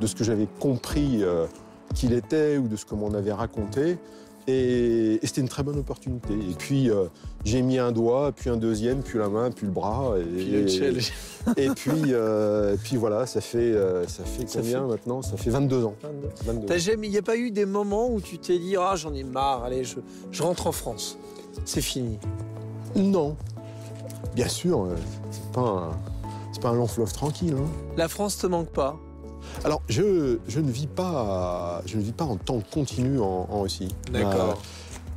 de 0.00 0.06
ce 0.06 0.14
que 0.14 0.24
j'avais 0.24 0.48
compris 0.60 1.22
euh, 1.22 1.46
qu'il 1.94 2.12
était 2.12 2.58
ou 2.58 2.68
de 2.68 2.76
ce 2.76 2.84
que 2.84 2.94
m'on 2.94 3.14
avait 3.14 3.32
raconté. 3.32 3.98
Et, 4.48 5.18
et 5.20 5.26
c'était 5.26 5.40
une 5.40 5.48
très 5.48 5.64
bonne 5.64 5.78
opportunité. 5.78 6.32
Et 6.34 6.54
puis 6.56 6.88
euh, 6.88 7.06
j'ai 7.44 7.62
mis 7.62 7.78
un 7.78 7.90
doigt, 7.90 8.30
puis 8.30 8.48
un 8.48 8.56
deuxième, 8.56 9.02
puis 9.02 9.18
la 9.18 9.28
main, 9.28 9.50
puis 9.50 9.66
le 9.66 9.72
bras. 9.72 10.14
Et, 10.18 10.22
Puis 10.22 10.50
le 10.50 10.68
challenge. 10.68 11.12
et 11.56 11.68
puis, 11.70 12.12
euh, 12.12 12.74
et 12.74 12.76
puis 12.76 12.96
voilà, 12.96 13.26
ça 13.26 13.40
fait, 13.40 13.58
euh, 13.58 14.06
ça 14.06 14.22
fait 14.24 14.48
Ça 14.48 14.60
combien 14.60 14.86
maintenant? 14.86 15.20
Ça 15.22 15.36
fait 15.36 15.50
22 15.50 15.84
ans. 15.84 15.94
22 16.44 16.66
T'as 16.66 16.74
ans. 16.74 16.78
jamais, 16.78 17.08
il 17.08 17.10
n'y 17.10 17.18
a 17.18 17.22
pas 17.22 17.36
eu 17.36 17.50
des 17.50 17.64
moments 17.66 18.08
où 18.08 18.20
tu 18.20 18.38
t'es 18.38 18.58
dit 18.58 18.76
ah 18.78 18.94
j'en 18.94 19.12
ai 19.14 19.24
marre, 19.24 19.64
allez 19.64 19.82
je, 19.82 19.96
je 20.30 20.42
rentre 20.44 20.66
en 20.68 20.72
France, 20.72 21.18
c'est 21.64 21.80
fini. 21.80 22.18
Non. 22.94 23.36
Bien 24.36 24.48
sûr, 24.48 24.82
euh, 24.84 24.94
c'est 25.32 25.50
pas 25.52 25.60
un, 25.62 26.60
pas 26.60 26.68
un 26.68 26.74
long 26.74 26.86
fleuve 26.86 27.12
tranquille. 27.12 27.54
hein. 27.58 27.66
La 27.96 28.06
France 28.08 28.36
te 28.38 28.46
manque 28.46 28.68
pas. 28.68 28.96
Alors, 29.64 29.80
je, 29.88 30.38
je 30.46 30.60
ne 30.60 30.70
vis 30.70 30.86
pas, 30.86 31.80
je 31.86 31.96
ne 31.96 32.02
vis 32.02 32.12
pas 32.12 32.24
en 32.24 32.36
temps 32.36 32.60
continu 32.72 33.18
en, 33.18 33.48
en 33.50 33.62
Russie. 33.62 33.88
D'accord. 34.12 34.58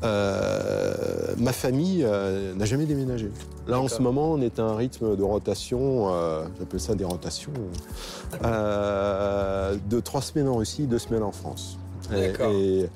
Euh, 0.04 0.08
euh, 0.08 1.36
ma 1.38 1.52
famille 1.52 2.04
euh, 2.06 2.56
n'a 2.56 2.64
jamais 2.66 2.86
déménagé. 2.86 3.30
Là, 3.68 3.82
en 3.82 3.90
ce 3.90 4.02
moment, 4.02 4.32
on 4.32 4.42
est 4.42 4.58
à 4.58 4.64
un 4.64 4.76
rythme 4.76 5.16
de 5.18 5.24
rotation, 5.24 6.14
euh, 6.14 6.46
j'appelle 6.58 6.80
ça 6.80 6.96
des 6.96 7.04
rotations, 7.04 7.52
de 8.42 10.00
trois 10.00 10.22
semaines 10.22 10.48
en 10.48 10.56
Russie, 10.56 10.88
deux 10.88 11.00
semaines 11.00 11.24
en 11.24 11.32
France. 11.34 11.78
Et- 12.14 12.28
D'accord. 12.28 12.52
et- 12.52 12.90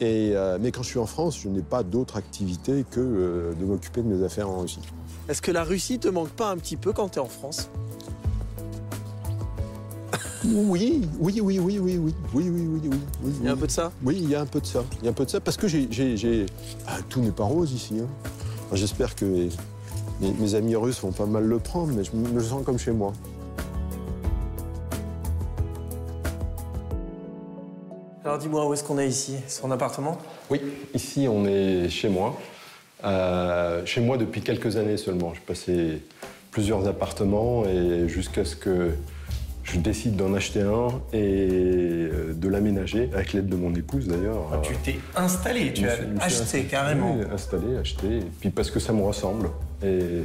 et, 0.00 0.34
mais 0.60 0.72
quand 0.72 0.82
je 0.82 0.88
suis 0.88 0.98
en 0.98 1.06
France, 1.06 1.38
je 1.40 1.48
n'ai 1.48 1.60
pas 1.62 1.82
d'autre 1.82 2.16
activité 2.16 2.84
que 2.90 3.54
de 3.58 3.64
m'occuper 3.64 4.02
de 4.02 4.08
mes 4.08 4.24
affaires 4.24 4.48
en 4.50 4.58
Russie. 4.60 4.80
Est-ce 5.30 5.40
que 5.42 5.52
la 5.52 5.62
Russie 5.62 6.00
te 6.00 6.08
manque 6.08 6.30
pas 6.30 6.50
un 6.50 6.56
petit 6.56 6.76
peu 6.76 6.92
quand 6.92 7.10
tu 7.10 7.20
es 7.20 7.22
en 7.22 7.26
France 7.26 7.70
Oui, 10.44 11.08
oui, 11.20 11.40
oui, 11.40 11.40
oui, 11.40 11.58
oui, 11.60 11.78
oui, 11.78 11.98
oui, 11.98 12.14
oui, 12.34 12.48
oui, 12.50 12.80
oui, 12.82 12.90
oui. 13.22 13.32
Il 13.38 13.46
y 13.46 13.48
a 13.48 13.52
un 13.52 13.56
peu 13.56 13.68
de 13.68 13.70
ça 13.70 13.92
Oui, 14.02 14.18
il 14.20 14.28
y 14.28 14.34
a 14.34 14.40
un 14.40 14.46
peu 14.46 14.60
de 14.60 14.66
ça. 14.66 14.82
Il 14.98 15.04
y 15.04 15.06
a 15.06 15.10
un 15.10 15.14
peu 15.14 15.24
de 15.24 15.30
ça 15.30 15.38
parce 15.38 15.56
que 15.56 15.68
j'ai, 15.68 15.86
j'ai- 15.92 16.16
j'ai- 16.16 16.46
ah, 16.88 16.96
tout 17.08 17.20
n'est 17.20 17.30
pas 17.30 17.44
rose 17.44 17.70
ici. 17.72 18.00
hein. 18.00 18.08
J'espère 18.72 19.14
que 19.14 19.24
mes, 19.24 19.50
mes 20.20 20.54
amis 20.56 20.74
russes 20.74 21.00
vont 21.00 21.12
pas 21.12 21.26
mal 21.26 21.44
le 21.44 21.60
prendre, 21.60 21.92
mais 21.92 22.02
je 22.02 22.10
me 22.16 22.40
sens 22.42 22.64
comme 22.64 22.78
chez 22.80 22.90
moi. 22.90 23.12
Alors 28.24 28.38
dis-moi 28.38 28.66
où 28.68 28.74
est-ce 28.74 28.82
qu'on 28.82 28.98
est 28.98 29.08
ici 29.08 29.36
Son 29.46 29.70
appartement 29.70 30.18
Oui, 30.50 30.60
ici 30.92 31.26
on 31.30 31.44
est 31.46 31.88
chez 31.88 32.08
moi. 32.08 32.36
Euh, 33.04 33.82
chez 33.86 34.00
moi 34.00 34.16
depuis 34.18 34.40
quelques 34.42 34.76
années 34.76 34.96
seulement. 34.96 35.32
J'ai 35.34 35.40
passé 35.40 36.02
plusieurs 36.50 36.86
appartements 36.86 37.64
et 37.64 38.08
jusqu'à 38.08 38.44
ce 38.44 38.56
que 38.56 38.90
je 39.62 39.78
décide 39.78 40.16
d'en 40.16 40.34
acheter 40.34 40.62
un 40.62 40.88
et 41.12 41.18
euh, 42.12 42.32
de 42.34 42.48
l'aménager, 42.48 43.08
avec 43.14 43.32
l'aide 43.32 43.48
de 43.48 43.56
mon 43.56 43.74
épouse 43.74 44.08
d'ailleurs. 44.08 44.48
Ah, 44.52 44.58
Tu 44.62 44.74
t'es 44.76 44.96
installé, 45.16 45.72
tu 45.72 45.86
as 45.88 45.98
acheté 46.20 46.64
carrément. 46.64 47.16
oui, 47.16 47.24
installé, 47.32 47.76
acheté. 47.78 48.18
Et 48.18 48.24
puis 48.40 48.50
parce 48.50 48.70
que 48.70 48.80
ça 48.80 48.92
me 48.92 49.02
ressemble. 49.02 49.48
Et 49.84 50.24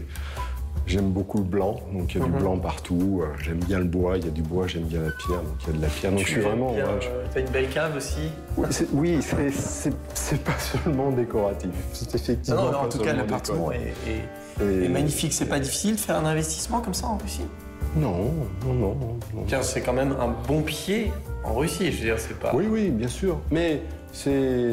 j'aime 0.85 1.09
beaucoup 1.11 1.37
le 1.39 1.43
blanc, 1.43 1.79
donc 1.93 2.13
il 2.13 2.19
y 2.19 2.23
a 2.23 2.25
Mhm. 2.27 2.33
du 2.33 2.39
blanc 2.39 2.57
partout. 2.57 3.21
Euh, 3.23 3.27
J'aime 3.43 3.59
bien 3.59 3.79
le 3.79 3.85
bois, 3.85 4.17
il 4.17 4.25
y 4.25 4.27
a 4.27 4.31
du 4.31 4.41
bois, 4.41 4.67
j'aime 4.67 4.83
bien 4.83 5.01
la 5.01 5.11
pierre, 5.11 5.41
donc 5.41 5.55
il 5.61 5.67
y 5.67 5.75
a 5.75 5.77
de 5.77 5.81
la 5.81 5.87
pierre. 5.89 6.11
Donc 6.11 6.19
je 6.21 6.25
suis 6.27 6.41
vraiment. 6.41 6.73
ouais, 6.73 6.81
je- 7.01 7.07
T'as 7.33 7.39
une 7.41 7.49
belle 7.49 7.69
cave 7.69 7.95
aussi 7.97 8.29
Oui, 8.57 8.67
c'est- 8.71 8.87
Oui, 8.93 9.19
pas 10.45 10.53
seulement 10.59 11.11
décoratif. 11.11 11.69
C'est 11.93 12.05
Non, 12.07 12.15
effectivement. 12.15 12.61
non, 12.63 12.67
en 12.77 12.81
pas 12.83 12.87
tout 12.89 12.97
cas 12.99 13.13
l'appartement 13.13 13.69
décoratif. 13.69 13.93
est, 14.07 14.11
est- 14.11 14.81
Et- 14.81 14.85
est 14.85 14.89
magnifique. 14.89 15.33
C'est 15.33 15.45
pas 15.47 15.59
difficile 15.59 15.95
de 15.95 15.99
faire 15.99 16.17
un 16.17 16.25
investissement 16.25 16.79
comme 16.79 16.93
ça 16.93 17.07
en 17.07 17.17
Russie? 17.17 17.41
Non, 17.97 18.31
non, 18.65 18.73
non. 18.73 18.95
non. 19.33 19.43
Tiens, 19.47 19.61
C'est 19.61 19.81
quand 19.81 19.93
même 19.93 20.13
un 20.19 20.33
bon 20.47 20.61
pied 20.61 21.11
en 21.43 21.53
Russie, 21.55 21.91
je 21.91 21.97
veux 21.97 22.03
dire, 22.05 22.19
c'est 22.19 22.37
pas... 22.39 22.53
Oui, 22.53 22.65
oui, 22.69 22.89
bien 22.89 23.07
sûr. 23.07 23.37
Mais 23.51 23.81
c'est. 24.13 24.71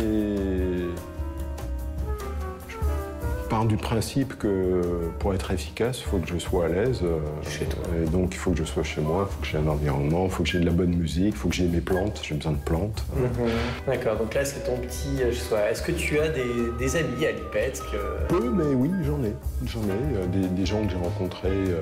Je 3.53 3.57
pars 3.59 3.67
du 3.67 3.77
principe 3.77 4.39
que 4.39 4.81
pour 5.19 5.35
être 5.35 5.51
efficace, 5.51 5.99
il 6.01 6.05
faut 6.05 6.17
que 6.17 6.27
je 6.27 6.39
sois 6.39 6.65
à 6.65 6.69
l'aise. 6.69 7.01
euh, 7.03 7.19
Chez 7.47 7.67
toi. 7.67 7.83
Et 8.03 8.09
donc, 8.09 8.31
il 8.33 8.39
faut 8.39 8.53
que 8.53 8.57
je 8.57 8.65
sois 8.65 8.83
chez 8.83 9.03
moi, 9.03 9.29
il 9.29 9.35
faut 9.35 9.41
que 9.43 9.47
j'ai 9.47 9.59
un 9.59 9.67
environnement, 9.71 10.25
il 10.25 10.31
faut 10.31 10.43
que 10.43 10.49
j'ai 10.49 10.59
de 10.59 10.65
la 10.65 10.71
bonne 10.73 10.95
musique, 10.95 11.35
il 11.35 11.37
faut 11.37 11.49
que 11.51 11.55
j'ai 11.55 11.67
mes 11.69 11.83
plantes, 11.83 12.19
j'ai 12.23 12.35
besoin 12.35 12.53
de 12.53 12.57
plantes. 12.65 13.05
Mhm. 13.15 13.51
D'accord, 13.87 14.17
donc 14.17 14.33
là 14.33 14.47
c'est 14.47 14.61
ton 14.65 14.79
petit 14.79 15.23
euh. 15.23 15.71
Est-ce 15.71 15.83
que 15.83 15.93
tu 15.93 16.19
as 16.19 16.31
des, 16.31 16.43
des 16.79 16.97
amis 16.97 17.27
à 17.27 17.33
Lipetsk 17.33 17.83
Peu, 18.31 18.51
mais 18.51 18.73
oui, 18.75 18.89
j'en 19.05 19.23
ai. 19.23 19.35
J'en 19.67 19.81
ai. 19.81 20.17
euh, 20.17 20.27
Des, 20.29 20.49
des 20.49 20.65
gens 20.65 20.83
que 20.87 20.91
j'ai 20.91 20.97
rencontrés, 20.97 21.75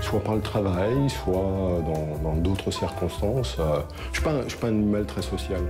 soit 0.00 0.20
par 0.22 0.36
le 0.36 0.40
travail, 0.40 1.10
soit 1.24 1.82
dans 2.22 2.34
d'autres 2.36 2.70
circonstances. 2.70 3.56
Je 3.58 3.62
ne 3.64 4.12
suis, 4.14 4.22
pas 4.22 4.30
un- 4.30 4.42
je 4.44 4.50
suis 4.50 4.58
pas 4.58 4.68
un 4.68 4.70
animal 4.70 5.04
très 5.04 5.22
social. 5.22 5.62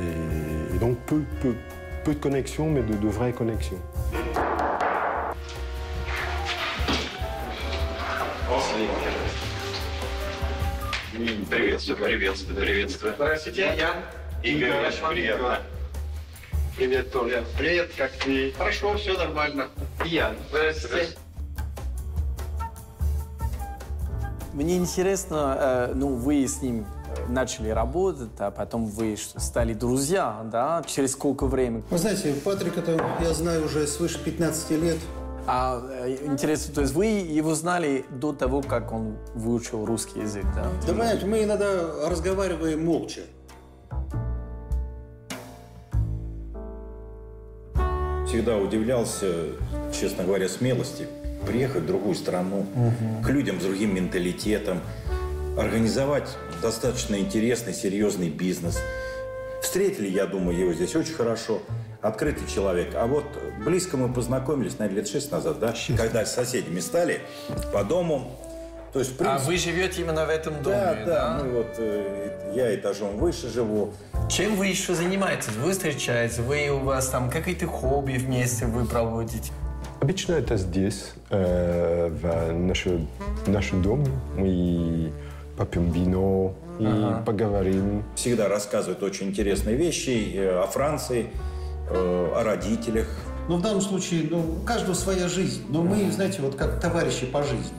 Et, 0.00 0.74
et 0.74 0.78
donc, 0.80 0.96
peu, 1.06 1.20
peu, 1.40 1.54
peu 2.02 2.12
de 2.12 2.18
connexions, 2.18 2.68
mais 2.68 2.82
de, 2.82 2.94
de 2.96 3.06
vraies 3.08 3.30
connexions. 3.30 3.78
Приветствую, 11.50 11.98
приветствую, 11.98 12.56
приветствую. 12.60 13.14
Здравствуйте. 13.16 13.74
Ян. 13.76 13.96
Игорь, 14.44 14.86
очень 14.86 15.06
приятно. 15.08 15.58
Привет, 16.76 17.10
Толя. 17.10 17.42
Привет, 17.58 17.90
как 17.96 18.12
ты? 18.12 18.52
Хорошо, 18.52 18.96
все 18.98 19.14
нормально. 19.14 19.68
Ян. 20.04 20.36
Здравствуйте. 20.50 21.08
Мне 24.52 24.76
интересно, 24.76 25.56
э, 25.58 25.92
ну, 25.96 26.14
вы 26.14 26.46
с 26.46 26.62
ним 26.62 26.86
э, 27.16 27.28
начали 27.28 27.70
работать, 27.70 28.30
а 28.38 28.52
потом 28.52 28.86
вы 28.86 29.16
стали 29.16 29.74
друзья, 29.74 30.42
да? 30.44 30.84
Через 30.86 31.12
сколько 31.12 31.46
времени? 31.46 31.82
Вы 31.90 31.98
знаете, 31.98 32.32
Патрика 32.44 32.80
то 32.80 32.92
я 33.20 33.34
знаю 33.34 33.64
уже 33.64 33.88
свыше 33.88 34.22
15 34.22 34.70
лет. 34.82 34.98
А 35.48 35.80
э, 35.88 36.16
интересно, 36.24 36.74
то 36.74 36.80
есть 36.80 36.92
вы 36.92 37.06
его 37.06 37.54
знали 37.54 38.04
до 38.10 38.32
того, 38.32 38.62
как 38.62 38.92
он 38.92 39.16
выучил 39.34 39.84
русский 39.84 40.20
язык, 40.20 40.44
да? 40.54 40.64
Да 40.82 40.88
понимаете, 40.88 41.26
мы 41.26 41.44
иногда 41.44 42.08
разговариваем 42.08 42.84
молча. 42.84 43.20
Всегда 48.26 48.56
удивлялся, 48.56 49.26
честно 49.92 50.24
говоря, 50.24 50.48
смелости 50.48 51.06
приехать 51.46 51.84
в 51.84 51.86
другую 51.86 52.16
страну, 52.16 52.66
к 53.24 53.28
людям 53.28 53.60
с 53.60 53.64
другим 53.64 53.94
менталитетом, 53.94 54.80
организовать 55.56 56.28
достаточно 56.60 57.16
интересный, 57.16 57.72
серьезный 57.72 58.30
бизнес, 58.30 58.78
встретили, 59.62 60.08
я 60.08 60.26
думаю, 60.26 60.58
его 60.58 60.72
здесь 60.72 60.96
очень 60.96 61.14
хорошо. 61.14 61.62
Открытый 62.06 62.46
человек. 62.46 62.94
А 62.94 63.06
вот 63.06 63.24
близко 63.64 63.96
мы 63.96 64.12
познакомились, 64.12 64.78
наверное, 64.78 65.00
лет 65.02 65.08
шесть 65.08 65.32
назад, 65.32 65.58
да? 65.58 65.74
Когда 65.96 66.24
соседями 66.24 66.80
стали 66.80 67.20
по 67.72 67.82
дому. 67.84 68.30
То 68.92 69.00
есть, 69.00 69.12
А 69.20 69.24
принципе, 69.24 69.46
вы 69.46 69.56
живете 69.58 70.02
именно 70.02 70.24
в 70.24 70.30
этом 70.30 70.62
доме, 70.62 70.76
да, 70.76 70.94
да? 70.94 71.04
да, 71.04 71.42
мы 71.42 71.50
вот, 71.50 71.74
э, 71.78 72.52
я 72.54 72.74
этажом 72.74 73.18
выше 73.18 73.48
живу. 73.50 73.92
Чем 74.30 74.56
вы 74.56 74.68
еще 74.68 74.94
занимаетесь? 74.94 75.52
Вы 75.62 75.72
встречаетесь, 75.72 76.38
вы 76.38 76.70
у 76.70 76.78
вас 76.78 77.08
там 77.08 77.28
какие-то 77.28 77.66
хобби 77.66 78.14
вместе 78.14 78.64
вы 78.64 78.86
проводите? 78.86 79.52
Обычно 80.00 80.34
это 80.34 80.56
здесь, 80.56 81.12
э, 81.30 82.08
в 82.08 82.52
нашем, 82.52 83.08
нашем 83.46 83.82
доме. 83.82 84.06
Мы 84.36 85.12
попьем 85.58 85.90
вино 85.90 86.54
и 86.78 87.24
поговорим. 87.24 88.04
Всегда 88.14 88.48
рассказывают 88.48 89.02
очень 89.02 89.28
интересные 89.28 89.76
вещи 89.76 90.32
э, 90.34 90.62
о 90.62 90.66
Франции, 90.66 91.26
э, 91.89 92.31
о 92.35 92.43
родителях. 92.43 93.07
Но 93.49 93.57
в 93.57 93.61
данном 93.61 93.81
случае, 93.81 94.27
ну, 94.29 94.39
у 94.61 94.65
каждого 94.65 94.93
своя 94.93 95.27
жизнь. 95.27 95.63
Но 95.69 95.81
мы, 95.83 96.09
знаете, 96.11 96.41
вот 96.41 96.55
как 96.55 96.79
товарищи 96.79 97.25
по 97.25 97.41
жизни. 97.43 97.73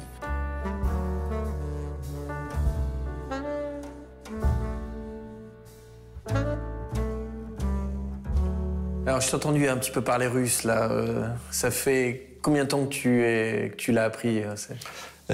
Alors, 9.06 9.20
je 9.20 9.28
t'ai 9.28 9.34
entendu 9.36 9.68
un 9.68 9.76
petit 9.76 9.90
peu 9.90 10.00
parler 10.00 10.26
russe, 10.26 10.64
là. 10.64 10.88
euh, 10.90 11.26
ça 11.50 11.70
fait 11.70 12.36
combien 12.40 12.64
de 12.64 12.68
temps 12.68 12.84
que 12.84 12.90
tu, 12.94 13.22
es, 13.24 13.70
que 13.70 13.76
tu 13.76 13.92
l'as 13.92 14.04
appris 14.04 14.42
euh, 14.42 14.54
c'est- 14.56 14.76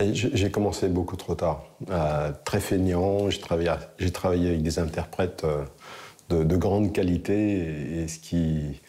Et 0.00 0.14
J'ai 0.14 0.30
j'ai 0.34 0.50
commencé 0.50 0.88
beaucoup 0.88 1.16
trop 1.16 1.34
tard. 1.34 1.64
Euh, 1.90 2.30
très 2.44 2.60
feignant, 2.60 3.30
j'ai 3.30 3.40
travaillé, 3.40 3.70
j'ai 3.98 4.10
travaillé 4.12 4.48
avec 4.50 4.62
des 4.62 4.78
interprètes 4.78 5.42
euh, 5.44 5.64
de, 6.29 6.43
de 6.43 6.55
grande 6.55 6.91
qualité 6.93 7.33
et, 7.33 8.03
et 8.03 8.07
ce 8.07 8.19
qui 8.19 8.79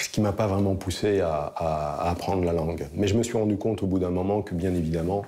ce 0.00 0.08
qui 0.08 0.20
m'a 0.20 0.32
pas 0.32 0.46
vraiment 0.46 0.74
poussé 0.74 1.20
à, 1.20 1.52
à- 1.56 2.06
à 2.06 2.10
apprendre 2.10 2.44
la 2.44 2.52
langue. 2.52 2.86
Mais 2.94 3.06
je 3.06 3.16
me 3.16 3.22
suis 3.22 3.36
rendu 3.36 3.56
compte 3.56 3.82
au 3.82 3.86
bout 3.86 3.98
d'un 3.98 4.10
moment 4.10 4.42
que 4.42 4.54
bien 4.54 4.74
évidemment 4.74 5.24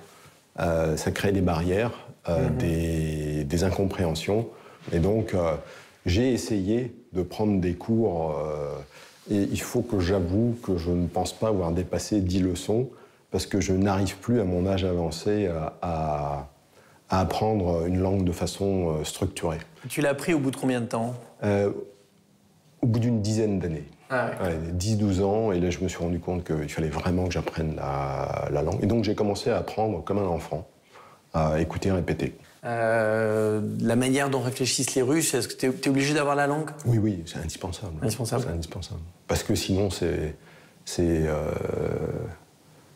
euh, 0.59 0.97
ça 0.97 1.11
crée 1.11 1.31
des 1.31 1.41
barrières, 1.41 1.91
euh, 2.29 2.49
des, 2.49 3.43
des 3.43 3.63
incompréhensions. 3.63 4.47
Et 4.91 4.99
donc 4.99 5.33
euh, 5.33 5.53
j'ai 6.05 6.31
essayé 6.33 6.93
de 7.13 7.21
prendre 7.23 7.59
des 7.61 7.73
cours 7.73 8.35
et 9.31 9.37
il 9.37 9.61
faut 9.61 9.81
que 9.81 9.99
j'avoue 9.99 10.57
que 10.63 10.77
je 10.77 10.89
ne 10.91 11.07
pense 11.07 11.31
pas 11.33 11.47
avoir 11.47 11.71
dépassé 11.71 12.19
10 12.19 12.41
leçons 12.41 12.89
parce 13.31 13.45
que 13.45 13.61
je 13.61 13.71
n'arrive 13.73 14.17
plus 14.17 14.41
à 14.41 14.43
mon 14.43 14.67
âge 14.67 14.83
avancé 14.83 15.47
à, 15.47 15.73
à- 15.81 16.47
à 17.13 17.19
apprendre 17.19 17.85
une 17.85 17.99
langue 17.99 18.23
de 18.23 18.31
façon 18.31 18.95
euh, 18.97 19.03
structurée. 19.03 19.59
Tu 19.87 20.01
l'as 20.01 20.09
appris 20.09 20.33
au 20.33 20.39
bout 20.39 20.49
de 20.49 20.55
combien 20.55 20.81
de 20.81 20.87
temps? 20.87 21.13
Euh, 21.43 21.71
au 22.81 22.87
bout 22.87 22.97
d'une 22.97 23.21
dizaine 23.21 23.59
d'années. 23.59 23.87
Ah 24.09 24.31
ouais. 24.41 24.47
Ouais, 24.47 24.57
10-12 24.75 25.21
ans, 25.21 25.51
et 25.51 25.59
là 25.59 25.69
je 25.69 25.79
me 25.81 25.87
suis 25.87 25.99
rendu 25.99 26.19
compte 26.19 26.43
qu'il 26.43 26.69
fallait 26.69 26.89
vraiment 26.89 27.25
que 27.25 27.31
j'apprenne 27.31 27.75
la, 27.75 28.49
la 28.51 28.63
langue. 28.63 28.83
Et 28.83 28.87
donc 28.87 29.03
j'ai 29.03 29.13
commencé 29.13 29.51
à 29.51 29.57
apprendre 29.57 30.03
comme 30.03 30.17
un 30.17 30.25
enfant, 30.25 30.67
à 31.35 31.61
écouter 31.61 31.91
répéter. 31.91 32.35
Euh, 32.65 33.61
La 33.81 33.95
manière 33.95 34.31
dont 34.31 34.41
réfléchissent 34.41 34.95
les 34.95 35.03
Russes, 35.03 35.35
est-ce 35.35 35.47
que 35.47 35.53
tu 35.53 35.67
es, 35.67 35.89
obligé 35.89 36.15
d'avoir 36.15 36.35
la 36.35 36.47
langue? 36.47 36.71
Oui, 36.87 36.97
oui, 36.97 37.23
c'est 37.27 37.37
indispensable. 37.37 37.93
Indispensable. 38.01 38.45
Indispensable. 38.51 39.01
Parce 39.27 39.43
que 39.43 39.53
sinon, 39.53 39.91
c'est. 39.91 40.35
c'est 40.85 41.27
euh, 41.27 41.51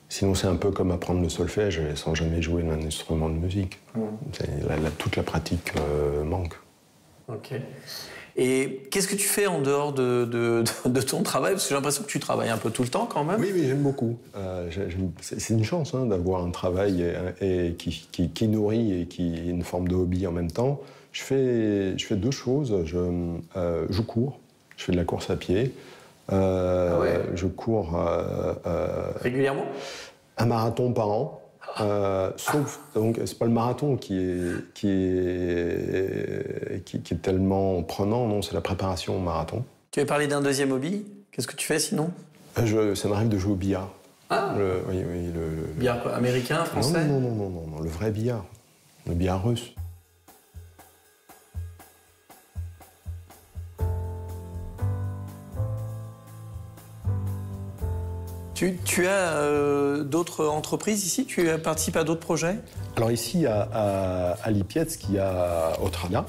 sinon, 0.09 0.35
c'est 0.35 0.47
un 0.47 0.55
peu 0.55 0.71
comme 0.71 0.91
apprendre 0.91 1.21
le 1.21 1.29
solfège 1.29 1.81
sans 1.95 2.15
jamais 2.15 2.41
jouer 2.41 2.63
d'un 2.63 2.81
instrument 2.85 3.29
de 3.29 3.35
musique. 3.35 3.79
La- 4.67 4.77
la- 4.77 4.91
toute 4.91 5.15
la 5.15 5.23
pratique 5.23 5.73
euh, 5.77 6.23
manque. 6.23 6.53
Ok. 7.27 7.51
Et 8.39 8.83
qu'est-ce 8.91 9.07
que 9.07 9.15
tu 9.15 9.27
fais 9.27 9.47
en 9.47 9.61
dehors 9.61 9.93
de, 9.93 10.23
de- 10.85 11.01
ton 11.01 11.23
travail? 11.23 11.53
Parce 11.53 11.63
que 11.63 11.69
j'ai 11.69 11.75
l'impression 11.75 12.03
que 12.03 12.07
tu 12.07 12.19
travailles 12.19 12.49
un 12.49 12.57
peu 12.57 12.69
tout 12.69 12.83
le 12.83 12.87
temps 12.89 13.07
quand 13.07 13.23
même. 13.23 13.41
Oui, 13.41 13.49
oui, 13.51 13.63
j'aime 13.65 13.81
beaucoup. 13.81 14.15
Euh, 14.35 14.69
c'est 15.21 15.39
c'est 15.39 15.53
une 15.55 15.63
chance 15.63 15.95
hein, 15.95 16.05
d'avoir 16.05 16.43
un 16.43 16.51
travail 16.51 17.01
et, 17.41 17.67
et 17.69 17.73
qui, 17.73 18.07
qui- 18.11 18.29
qui 18.29 18.47
nourrit 18.47 19.01
et 19.01 19.05
qui 19.07 19.33
est 19.35 19.47
une 19.49 19.63
forme 19.63 19.87
de 19.87 19.95
hobby 19.95 20.27
en 20.27 20.31
même 20.31 20.51
temps. 20.51 20.79
Je 21.11 21.23
fais, 21.23 21.97
je 21.97 22.05
fais 22.05 22.15
deux 22.15 22.29
choses. 22.31 22.75
Je, 22.85 22.97
euh, 23.55 23.87
je 23.89 24.01
cours, 24.03 24.39
je 24.77 24.83
fais 24.83 24.91
de 24.91 24.97
la 24.97 25.03
course 25.05 25.31
à 25.31 25.35
pied. 25.35 25.73
Euh, 26.31 26.91
Ah 26.95 26.99
ouais. 26.99 27.21
Je 27.35 27.47
cours 27.47 27.97
euh, 27.97 28.53
euh, 28.65 29.11
Régulièrement? 29.21 29.65
un 30.37 30.45
marathon 30.45 30.91
par 30.93 31.09
an. 31.09 31.41
Euh, 31.79 32.31
sauf, 32.37 32.79
donc, 32.95 33.19
c'est 33.25 33.37
pas 33.37 33.45
le 33.45 33.51
marathon 33.51 33.97
qui 33.97 34.17
est, 34.17 34.73
qui 34.73 34.89
est, 34.89 36.83
qui, 36.85 37.01
qui 37.01 37.13
est 37.13 37.17
tellement 37.17 37.81
prenant, 37.83 38.25
non, 38.27 38.41
c'est 38.41 38.53
la 38.53 38.61
préparation 38.61 39.15
au 39.17 39.19
marathon. 39.19 39.63
Tu 39.91 39.99
avais 39.99 40.07
parlé 40.07 40.27
d'un 40.27 40.41
deuxième 40.41 40.71
hobby? 40.71 41.05
Qu'est-ce 41.31 41.47
que 41.47 41.55
tu 41.55 41.67
fais 41.67 41.79
sinon? 41.79 42.09
Je, 42.63 42.95
ça 42.95 43.07
m'arrive 43.09 43.29
de 43.29 43.37
jouer 43.37 43.51
au 43.53 43.55
billard. 43.55 43.89
Ah 44.29 44.53
Le- 44.57 44.81
oui, 44.89 45.03
oui, 45.07 45.31
le, 45.33 45.73
Billard 45.77 46.01
quoi 46.01 46.15
Américain, 46.15 46.59
non, 46.59 46.65
français? 46.65 47.05
non, 47.05 47.19
non, 47.19 47.31
non, 47.35 47.49
non, 47.49 47.67
non, 47.75 47.81
le 47.81 47.89
vrai 47.89 48.11
billard. 48.11 48.43
Le 49.07 49.13
billard 49.13 49.43
russe. 49.45 49.73
Tu, 58.57 59.05
as 59.05 59.35
euh, 59.35 60.03
d'autres 60.03 60.47
entreprises 60.47 61.05
ici? 61.05 61.25
Tu 61.25 61.47
participes 61.63 61.95
à 61.95 62.03
d'autres 62.03 62.21
projets? 62.21 62.55
Alors 62.95 63.11
ici, 63.11 63.45
à, 63.45 64.35
à, 64.41 64.49
Lipietsk, 64.49 65.03
il 65.09 65.15
y 65.15 65.19
a 65.19 65.79
Otrada 65.79 66.25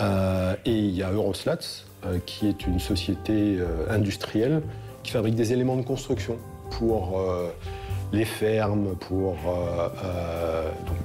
euh, 0.00 0.56
et 0.64 0.74
il 0.74 0.96
y 0.96 1.04
a 1.04 1.12
Euroslats, 1.12 1.84
euh, 2.04 2.18
qui 2.26 2.48
est 2.48 2.66
une 2.66 2.80
société 2.80 3.56
euh, 3.60 3.86
industrielle 3.88 4.62
qui 5.04 5.12
fabrique 5.12 5.36
des 5.36 5.52
éléments 5.52 5.76
de 5.76 5.82
construction 5.82 6.38
pour 6.72 7.22
les 8.12 8.24
fermes, 8.24 8.94
pour 8.96 9.36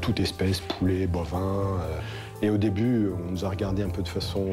toute 0.02 0.20
espèce, 0.20 0.60
poulet, 0.60 1.08
bovin. 1.08 1.80
et 2.42 2.50
au 2.50 2.58
début, 2.58 3.10
on 3.10 3.32
nous 3.32 3.46
a 3.46 3.50
regardé 3.50 3.82
un 3.82 3.90
peu 3.90 4.02
de 4.02 4.08
façon 4.08 4.46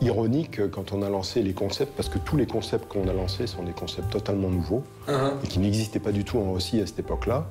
ironique 0.00 0.60
quand 0.70 0.92
on 0.92 1.02
a 1.02 1.08
lancé 1.10 1.42
les 1.42 1.52
concepts, 1.54 1.94
parce 1.96 2.08
que 2.08 2.18
tous 2.18 2.36
les 2.36 2.46
concepts 2.46 2.86
qu'on 2.88 3.08
a 3.08 3.12
lancés 3.12 3.46
sont 3.46 3.62
des 3.64 3.72
concepts 3.72 4.10
totalement 4.10 4.48
nouveaux 4.48 4.82
et 5.08 5.46
qui 5.48 5.58
n'existaient 5.58 5.98
pas 6.00 6.12
du 6.12 6.24
tout 6.24 6.38
en 6.38 6.52
Russie 6.52 6.80
à 6.80 6.86
cette 6.86 6.98
époque-là. 7.00 7.46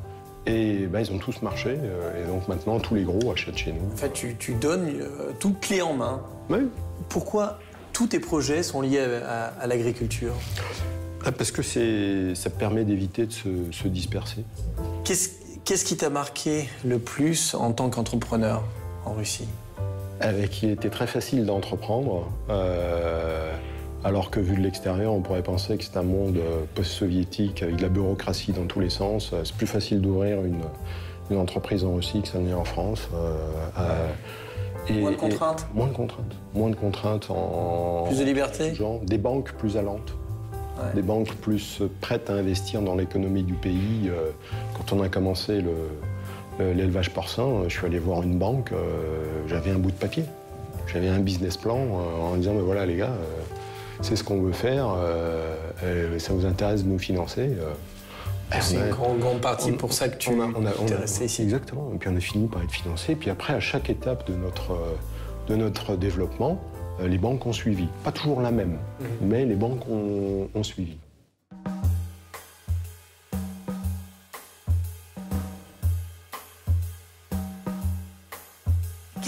Et 0.45 0.85
ben, 0.87 1.01
ils 1.01 1.11
ont 1.11 1.17
tous 1.17 1.41
marché, 1.41 1.77
euh, 1.77 2.23
et 2.23 2.25
donc 2.27 2.47
maintenant 2.47 2.79
tous 2.79 2.95
les 2.95 3.03
gros 3.03 3.31
achètent 3.33 3.57
chez 3.57 3.73
nous. 3.73 3.91
En 3.93 3.97
fait, 3.97 4.13
tu, 4.13 4.37
tu 4.39 4.53
donnes 4.53 4.87
euh, 5.01 5.31
tout 5.41 5.53
clé 5.59 5.81
en 5.81 5.93
main. 5.93 6.21
Oui. 6.49 6.59
Pourquoi 7.09 7.59
tous 7.91 8.07
tes 8.07 8.19
projets 8.21 8.63
sont 8.63 8.79
liés 8.79 8.99
à, 8.99 9.27
à- 9.27 9.45
à 9.63 9.67
l'agriculture? 9.67 10.31
Ah, 11.25 11.33
Parce 11.33 11.51
que 11.51 11.61
c'est, 11.61 12.33
ça 12.33 12.49
permet 12.49 12.85
d'éviter 12.85 13.25
de 13.25 13.33
se, 13.33 13.49
se 13.71 13.89
disperser. 13.89 14.45
Qu'est-ce 15.03 15.31
qu'est-ce 15.65 15.83
qui 15.83 15.97
t'a 15.97 16.09
marqué 16.09 16.69
le 16.85 16.97
plus 16.97 17.53
en 17.53 17.73
tant 17.73 17.89
qu'entrepreneur 17.89 18.63
en 19.03 19.15
Russie? 19.15 19.49
Avec, 20.19 20.63
il 20.63 20.71
était 20.71 20.89
très 20.89 21.07
facile 21.07 21.45
d'entreprendre, 21.45 22.27
euh, 22.49 23.51
alors 24.03 24.31
que 24.31 24.39
vu 24.39 24.55
de 24.55 24.61
l'extérieur, 24.61 25.13
on 25.13 25.21
pourrait 25.21 25.43
penser 25.43 25.77
que 25.77 25.83
c'est 25.83 25.97
un 25.97 26.03
monde 26.03 26.37
euh, 26.37 26.63
post-soviétique 26.75 27.61
avec 27.63 27.75
de 27.77 27.81
la 27.83 27.89
bureaucratie 27.89 28.51
dans 28.51 28.65
tous 28.65 28.79
les 28.79 28.89
sens. 28.89 29.31
Euh, 29.33 29.41
C'est 29.43 29.55
plus 29.55 29.67
facile 29.67 30.01
d'ouvrir 30.01 30.43
une, 30.43 30.61
une 31.29 31.37
entreprise 31.37 31.83
en 31.83 31.93
Russie 31.95 32.21
que 32.21 32.27
ça 32.29 32.39
n'est 32.39 32.53
en 32.53 32.63
France. 32.65 33.09
euh, 33.13 33.35
euh, 33.79 34.07
et- 34.89 34.93
Moins 34.93 35.11
de 35.11 35.15
et- 35.15 35.17
contraintes 35.19 35.67
Moins 35.73 35.87
de 35.87 35.93
contraintes. 35.93 36.35
Moins 36.55 36.69
de 36.69 36.75
contraintes 36.75 37.29
en. 37.29 38.05
Plus 38.07 38.19
de 38.19 38.23
liberté 38.23 38.73
genre, 38.73 38.99
Des 39.01 39.17
banques 39.17 39.51
plus 39.53 39.77
allantes. 39.77 40.13
Ouais. 40.77 40.93
Des 40.95 41.01
banques 41.01 41.33
plus 41.35 41.81
prêtes 42.01 42.29
à 42.29 42.33
investir 42.33 42.81
dans 42.81 42.95
l'économie 42.95 43.43
du 43.43 43.53
pays. 43.55 44.07
Euh, 44.09 44.29
Quand 44.77 44.95
on 44.95 45.01
a 45.01 45.09
commencé 45.09 45.59
le- 45.61 45.71
l'élevage 46.59 47.11
porcin, 47.11 47.43
euh, 47.43 47.63
je 47.69 47.77
suis 47.77 47.85
allé 47.85 47.99
voir 47.99 48.23
une 48.23 48.37
banque, 48.37 48.71
euh, 48.71 49.23
j'avais 49.47 49.71
un 49.71 49.77
bout 49.79 49.91
de 49.91 49.95
papier. 49.97 50.23
J'avais 50.91 51.09
un 51.09 51.19
business 51.19 51.57
plan 51.57 51.77
euh, 51.77 52.21
en 52.33 52.35
disant, 52.37 52.53
mais 52.53 52.61
voilà 52.61 52.85
les 52.85 52.95
gars, 52.95 53.07
euh, 53.11 53.41
c'est 54.01 54.15
ce 54.15 54.23
qu'on 54.23 54.41
veut 54.41 54.53
faire, 54.53 54.87
euh, 54.95 55.55
euh, 55.83 56.19
ça 56.19 56.33
vous 56.33 56.45
intéresse 56.45 56.83
de 56.83 56.89
nous 56.89 56.99
financer 56.99 57.49
euh. 57.59 57.71
C'est 58.61 58.75
une 58.75 58.89
grande, 58.91 59.19
grande 59.19 59.41
partie 59.41 59.71
on- 59.73 59.77
pour 59.77 59.91
ça 59.91 60.07
que 60.07 60.15
tu 60.17 60.29
a- 60.95 60.99
resté 61.01 61.25
ici. 61.25 61.41
Exactement. 61.41 61.91
Et 61.93 61.97
puis 61.97 62.09
on 62.09 62.15
a 62.15 62.19
fini 62.21 62.47
par 62.47 62.63
être 62.63 62.71
financé. 62.71 63.15
Puis 63.15 63.29
après, 63.29 63.53
à 63.53 63.59
chaque 63.59 63.89
étape 63.89 64.25
de 64.31 64.35
notre, 64.37 64.71
euh, 64.71 64.95
de 65.49 65.55
notre 65.57 65.97
développement, 65.97 66.57
euh, 67.01 67.09
les 67.09 67.17
banques 67.17 67.45
ont 67.45 67.51
suivi. 67.51 67.89
Pas 68.05 68.13
toujours 68.13 68.39
la 68.39 68.51
même, 68.51 68.77
Mhm. 69.01 69.07
mais 69.29 69.45
les 69.45 69.55
banques 69.55 69.85
ont, 69.89 70.47
ont 70.55 70.63
suivi. 70.63 70.95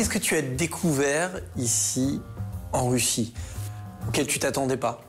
Qu'est-ce 0.09 0.19
que 0.19 0.25
tu 0.25 0.35
as 0.37 0.41
découvert 0.41 1.29
ici 1.55 2.19
en 2.73 2.89
Russie 2.89 3.31
auquel 4.07 4.25
tu 4.25 4.39
t'attendais 4.39 4.77
pas? 4.77 5.01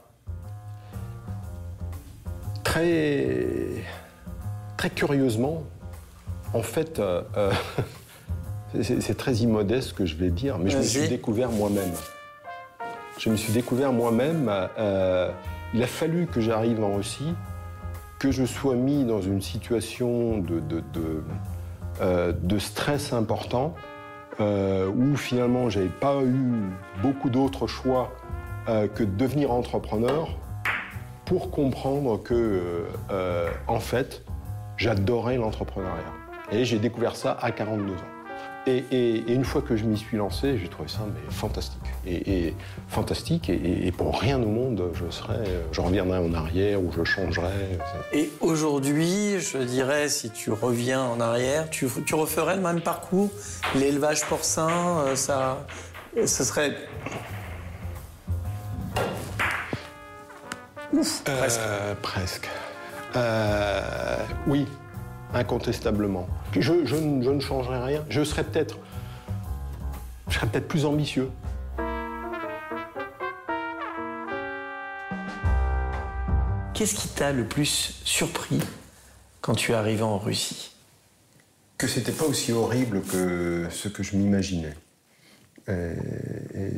Très, 2.63 3.47
très 4.77 4.91
curieusement, 4.91 5.63
en 6.53 6.61
fait, 6.61 6.99
euh, 6.99 7.23
euh, 7.39 7.51
c'est 8.83 9.17
très 9.17 9.37
immodeste 9.37 9.89
ce 9.89 9.95
que 9.95 10.05
je 10.05 10.17
vais 10.17 10.29
dire, 10.29 10.59
mais 10.59 10.69
je 10.69 10.77
me 10.77 10.83
suis 10.83 11.09
découvert 11.09 11.51
moi-même. 11.51 11.93
Je 13.17 13.31
me 13.31 13.37
suis 13.37 13.55
découvert 13.55 13.95
moi-même. 13.95 14.51
euh, 14.79 15.31
il 15.73 15.83
a 15.83 15.87
fallu 15.87 16.27
que 16.27 16.43
j'arrive 16.43 16.85
en 16.85 16.97
Russie, 16.97 17.33
que 18.19 18.31
je 18.31 18.45
sois 18.45 18.75
mis 18.75 19.05
dans 19.05 19.23
une 19.23 19.41
situation 19.41 20.39
de, 20.39 20.61
de, 20.61 20.81
de, 20.93 21.25
euh, 22.03 22.33
de 22.33 22.59
stress 22.59 23.15
important, 23.15 23.75
euh, 24.39 24.89
où 24.89 25.17
finalement 25.17 25.69
j'avais 25.71 25.89
pas 25.89 26.23
eu 26.23 26.71
beaucoup 27.03 27.31
d'autres 27.31 27.67
choix 27.67 28.13
euh, 28.69 28.87
que 28.87 29.03
de 29.03 29.17
devenir 29.17 29.51
entrepreneur 29.51 30.29
pour 31.25 31.51
comprendre 31.51 32.23
que, 32.23 32.87
euh, 33.11 33.51
en 33.67 33.81
fait, 33.81 34.25
j'adorais 34.77 35.37
l'entrepreneuriat. 35.37 36.13
Et 36.51 36.65
j'ai 36.65 36.79
découvert 36.79 37.17
ça 37.17 37.39
à 37.41 37.53
42 37.53 37.93
ans. 37.93 37.97
Et, 38.67 39.33
une 39.33 39.45
fois 39.45 39.63
que 39.63 39.77
je 39.77 39.85
m'y 39.85 39.97
suis 39.97 40.17
lancé, 40.17 40.59
j'ai 40.59 40.69
trouvé 40.69 40.89
ça 40.89 41.01
fantastique. 41.31 41.80
Et, 42.07 42.47
et 42.47 42.55
fantastique, 42.89 43.51
et, 43.51 43.87
et 43.87 43.93
pour 43.93 44.19
rien 44.19 44.41
au 44.41 44.47
monde, 44.47 44.83
je 44.95 45.11
serais, 45.11 45.35
euh, 45.47 45.63
je 45.71 45.83
reviendrais 45.83 46.19
en 46.19 46.33
arrière 46.33 46.81
ou 46.81 46.91
je 46.97 47.05
changerais. 47.05 47.79
Et 48.15 48.31
aujourd'hui, 48.41 49.39
je 49.39 49.59
dirais, 49.59 50.09
si 50.09 50.31
tu 50.31 50.51
reviens 50.51 51.03
en 51.03 51.21
arrière, 51.21 51.69
tu, 51.69 51.89
tu 52.07 52.15
referais 52.15 52.57
le 52.57 52.63
même 52.63 52.81
parcours 52.81 53.29
L'élevage 53.75 54.25
porcin, 54.25 54.71
euh, 54.71 55.15
ça, 55.15 55.67
ce 56.17 56.43
serait. 56.43 56.75
Ouf, 60.95 61.23
presque. 61.23 61.61
Euh, 61.61 61.95
presque. 62.01 62.49
Euh, 63.15 64.17
oui, 64.47 64.67
incontestablement. 65.35 66.27
Je, 66.59 66.85
je 66.85 66.97
ne 66.97 67.41
changerai 67.41 67.79
rien. 67.79 68.05
Je 68.09 68.25
serais 68.25 68.45
peut-être, 68.45 68.79
je 70.29 70.35
serais 70.35 70.47
peut-être 70.47 70.67
plus 70.67 70.87
ambitieux. 70.87 71.29
Qu'est-ce 76.81 76.95
qui 76.95 77.09
t'a 77.09 77.31
le 77.31 77.45
plus 77.45 78.01
surpris 78.07 78.59
quand 79.43 79.55
tu 79.55 79.73
es 79.73 79.75
arrivé 79.75 80.01
en 80.01 80.17
Russie? 80.17 80.71
Que 81.77 81.87
c'était 81.87 82.11
pas 82.11 82.25
aussi 82.25 82.53
horrible 82.53 83.03
que 83.03 83.67
ce 83.71 83.89
que 83.89 84.03
je 84.03 84.17
m'imaginais. 84.17 84.75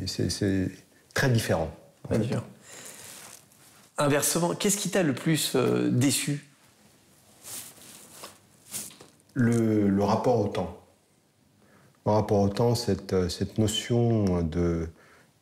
C'est- 0.05 0.71
très 1.13 1.29
différent. 1.29 1.73
Très 2.03 2.19
différent. 2.19 2.43
Inversement, 3.97 4.53
qu'est-ce 4.55 4.75
qui 4.75 4.89
t'a 4.89 5.03
le 5.03 5.13
plus 5.13 5.53
euh, 5.55 5.89
déçu? 5.89 6.45
Le, 9.35 9.87
le 9.87 10.03
rapport 10.03 10.37
au 10.37 10.49
temps. 10.49 10.81
Le 12.05 12.11
rapport 12.11 12.41
au 12.41 12.49
temps, 12.49 12.75
cette, 12.75 13.13
euh, 13.13 13.29
cette 13.29 13.57
notion 13.57 14.41
de, 14.41 14.89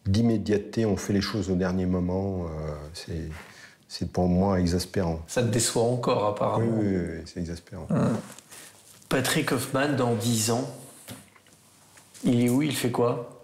d'immédiateté, 0.05 0.85
on 0.85 0.97
fait 0.97 1.13
les 1.13 1.21
choses 1.21 1.49
au 1.49 1.55
dernier 1.55 1.87
moment, 1.87 2.45
euh, 2.45 2.75
c'est, 2.93 3.27
c'est 3.91 4.09
pour 4.09 4.29
moi 4.29 4.57
exaspérant. 4.61 5.21
Ça 5.27 5.43
te 5.43 5.49
déçoit 5.49 5.83
encore, 5.83 6.25
apparemment. 6.25 6.77
oui, 6.77 6.87
oui, 6.87 7.05
oui, 7.09 7.21
c'est 7.25 7.41
exaspérant. 7.41 7.89
Patrick 9.09 9.51
Hoffman, 9.51 9.89
dans 9.97 10.15
10 10.15 10.51
ans, 10.51 10.73
il 12.23 12.45
est 12.45 12.49
où 12.49 12.61
Il 12.61 12.73
fait 12.73 12.89
quoi? 12.89 13.43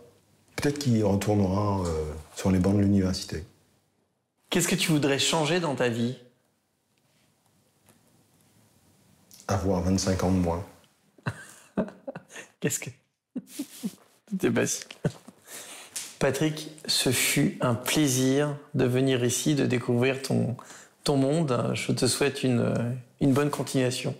Peut-être 0.55 0.79
qu'il 0.79 1.03
retournera 1.03 1.85
euh, 1.85 2.13
sur 2.33 2.49
les 2.49 2.59
bancs 2.59 2.77
de 2.77 2.79
l'université. 2.79 3.43
Qu'est-ce 4.49 4.69
que 4.69 4.75
tu 4.75 4.89
voudrais 4.89 5.19
changer 5.19 5.59
dans 5.59 5.75
ta 5.75 5.89
vie? 5.89 6.17
Avoir 9.49 9.81
25 9.81 10.23
ans 10.23 10.31
de 10.31 10.37
moins. 10.37 10.65
Qu'est-ce 12.61 12.79
que. 12.79 12.89
C'était 14.31 14.49
basique. 14.49 14.97
Patrick, 16.19 16.71
ce 16.87 17.11
fut 17.11 17.57
un 17.61 17.75
plaisir 17.75 18.55
de 18.73 18.85
venir 18.85 19.23
ici, 19.23 19.53
de 19.53 19.65
découvrir 19.65 20.21
ton, 20.21 20.55
ton 21.03 21.15
monde. 21.15 21.71
Je 21.75 21.91
te 21.91 22.07
souhaite 22.07 22.43
une, 22.43 22.73
une 23.21 23.33
bonne 23.33 23.51
continuation. 23.51 24.15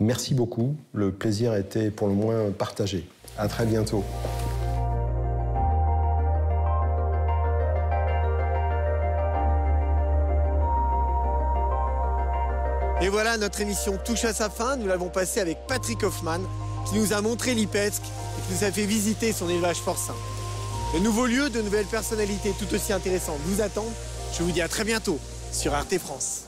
Merci 0.00 0.34
beaucoup. 0.34 0.74
Le 0.92 1.12
plaisir 1.12 1.52
a 1.52 1.58
été 1.58 1.90
pour 1.90 2.08
le 2.08 2.14
moins 2.14 2.50
partagé. 2.50 3.06
À 3.38 3.46
très 3.46 3.64
bientôt. 3.64 4.04
Et 13.00 13.08
voilà, 13.08 13.36
notre 13.36 13.60
émission 13.60 13.98
touche 14.04 14.24
à 14.24 14.32
sa 14.32 14.50
fin. 14.50 14.76
Nous 14.76 14.88
l'avons 14.88 15.10
passée 15.10 15.38
avec 15.40 15.58
Patrick 15.68 16.02
Hoffman, 16.02 16.40
qui 16.88 16.98
nous 16.98 17.12
a 17.12 17.20
montré 17.20 17.54
Lipetsk 17.54 18.02
et 18.02 18.48
qui 18.48 18.54
nous 18.58 18.64
a 18.64 18.72
fait 18.72 18.86
visiter 18.86 19.32
son 19.32 19.48
élevage 19.48 19.80
porcin. 19.82 20.14
De 20.94 21.00
nouveaux 21.00 21.26
lieux, 21.26 21.50
de 21.50 21.60
nouvelles 21.60 21.86
personnalités 21.86 22.54
tout 22.56 22.72
aussi 22.72 22.92
intéressantes 22.92 23.40
vous 23.46 23.60
attendent. 23.60 23.92
Je 24.32 24.44
vous 24.44 24.52
dis 24.52 24.62
à 24.62 24.68
très 24.68 24.84
bientôt 24.84 25.18
sur 25.50 25.74
Arte 25.74 25.98
France. 25.98 26.44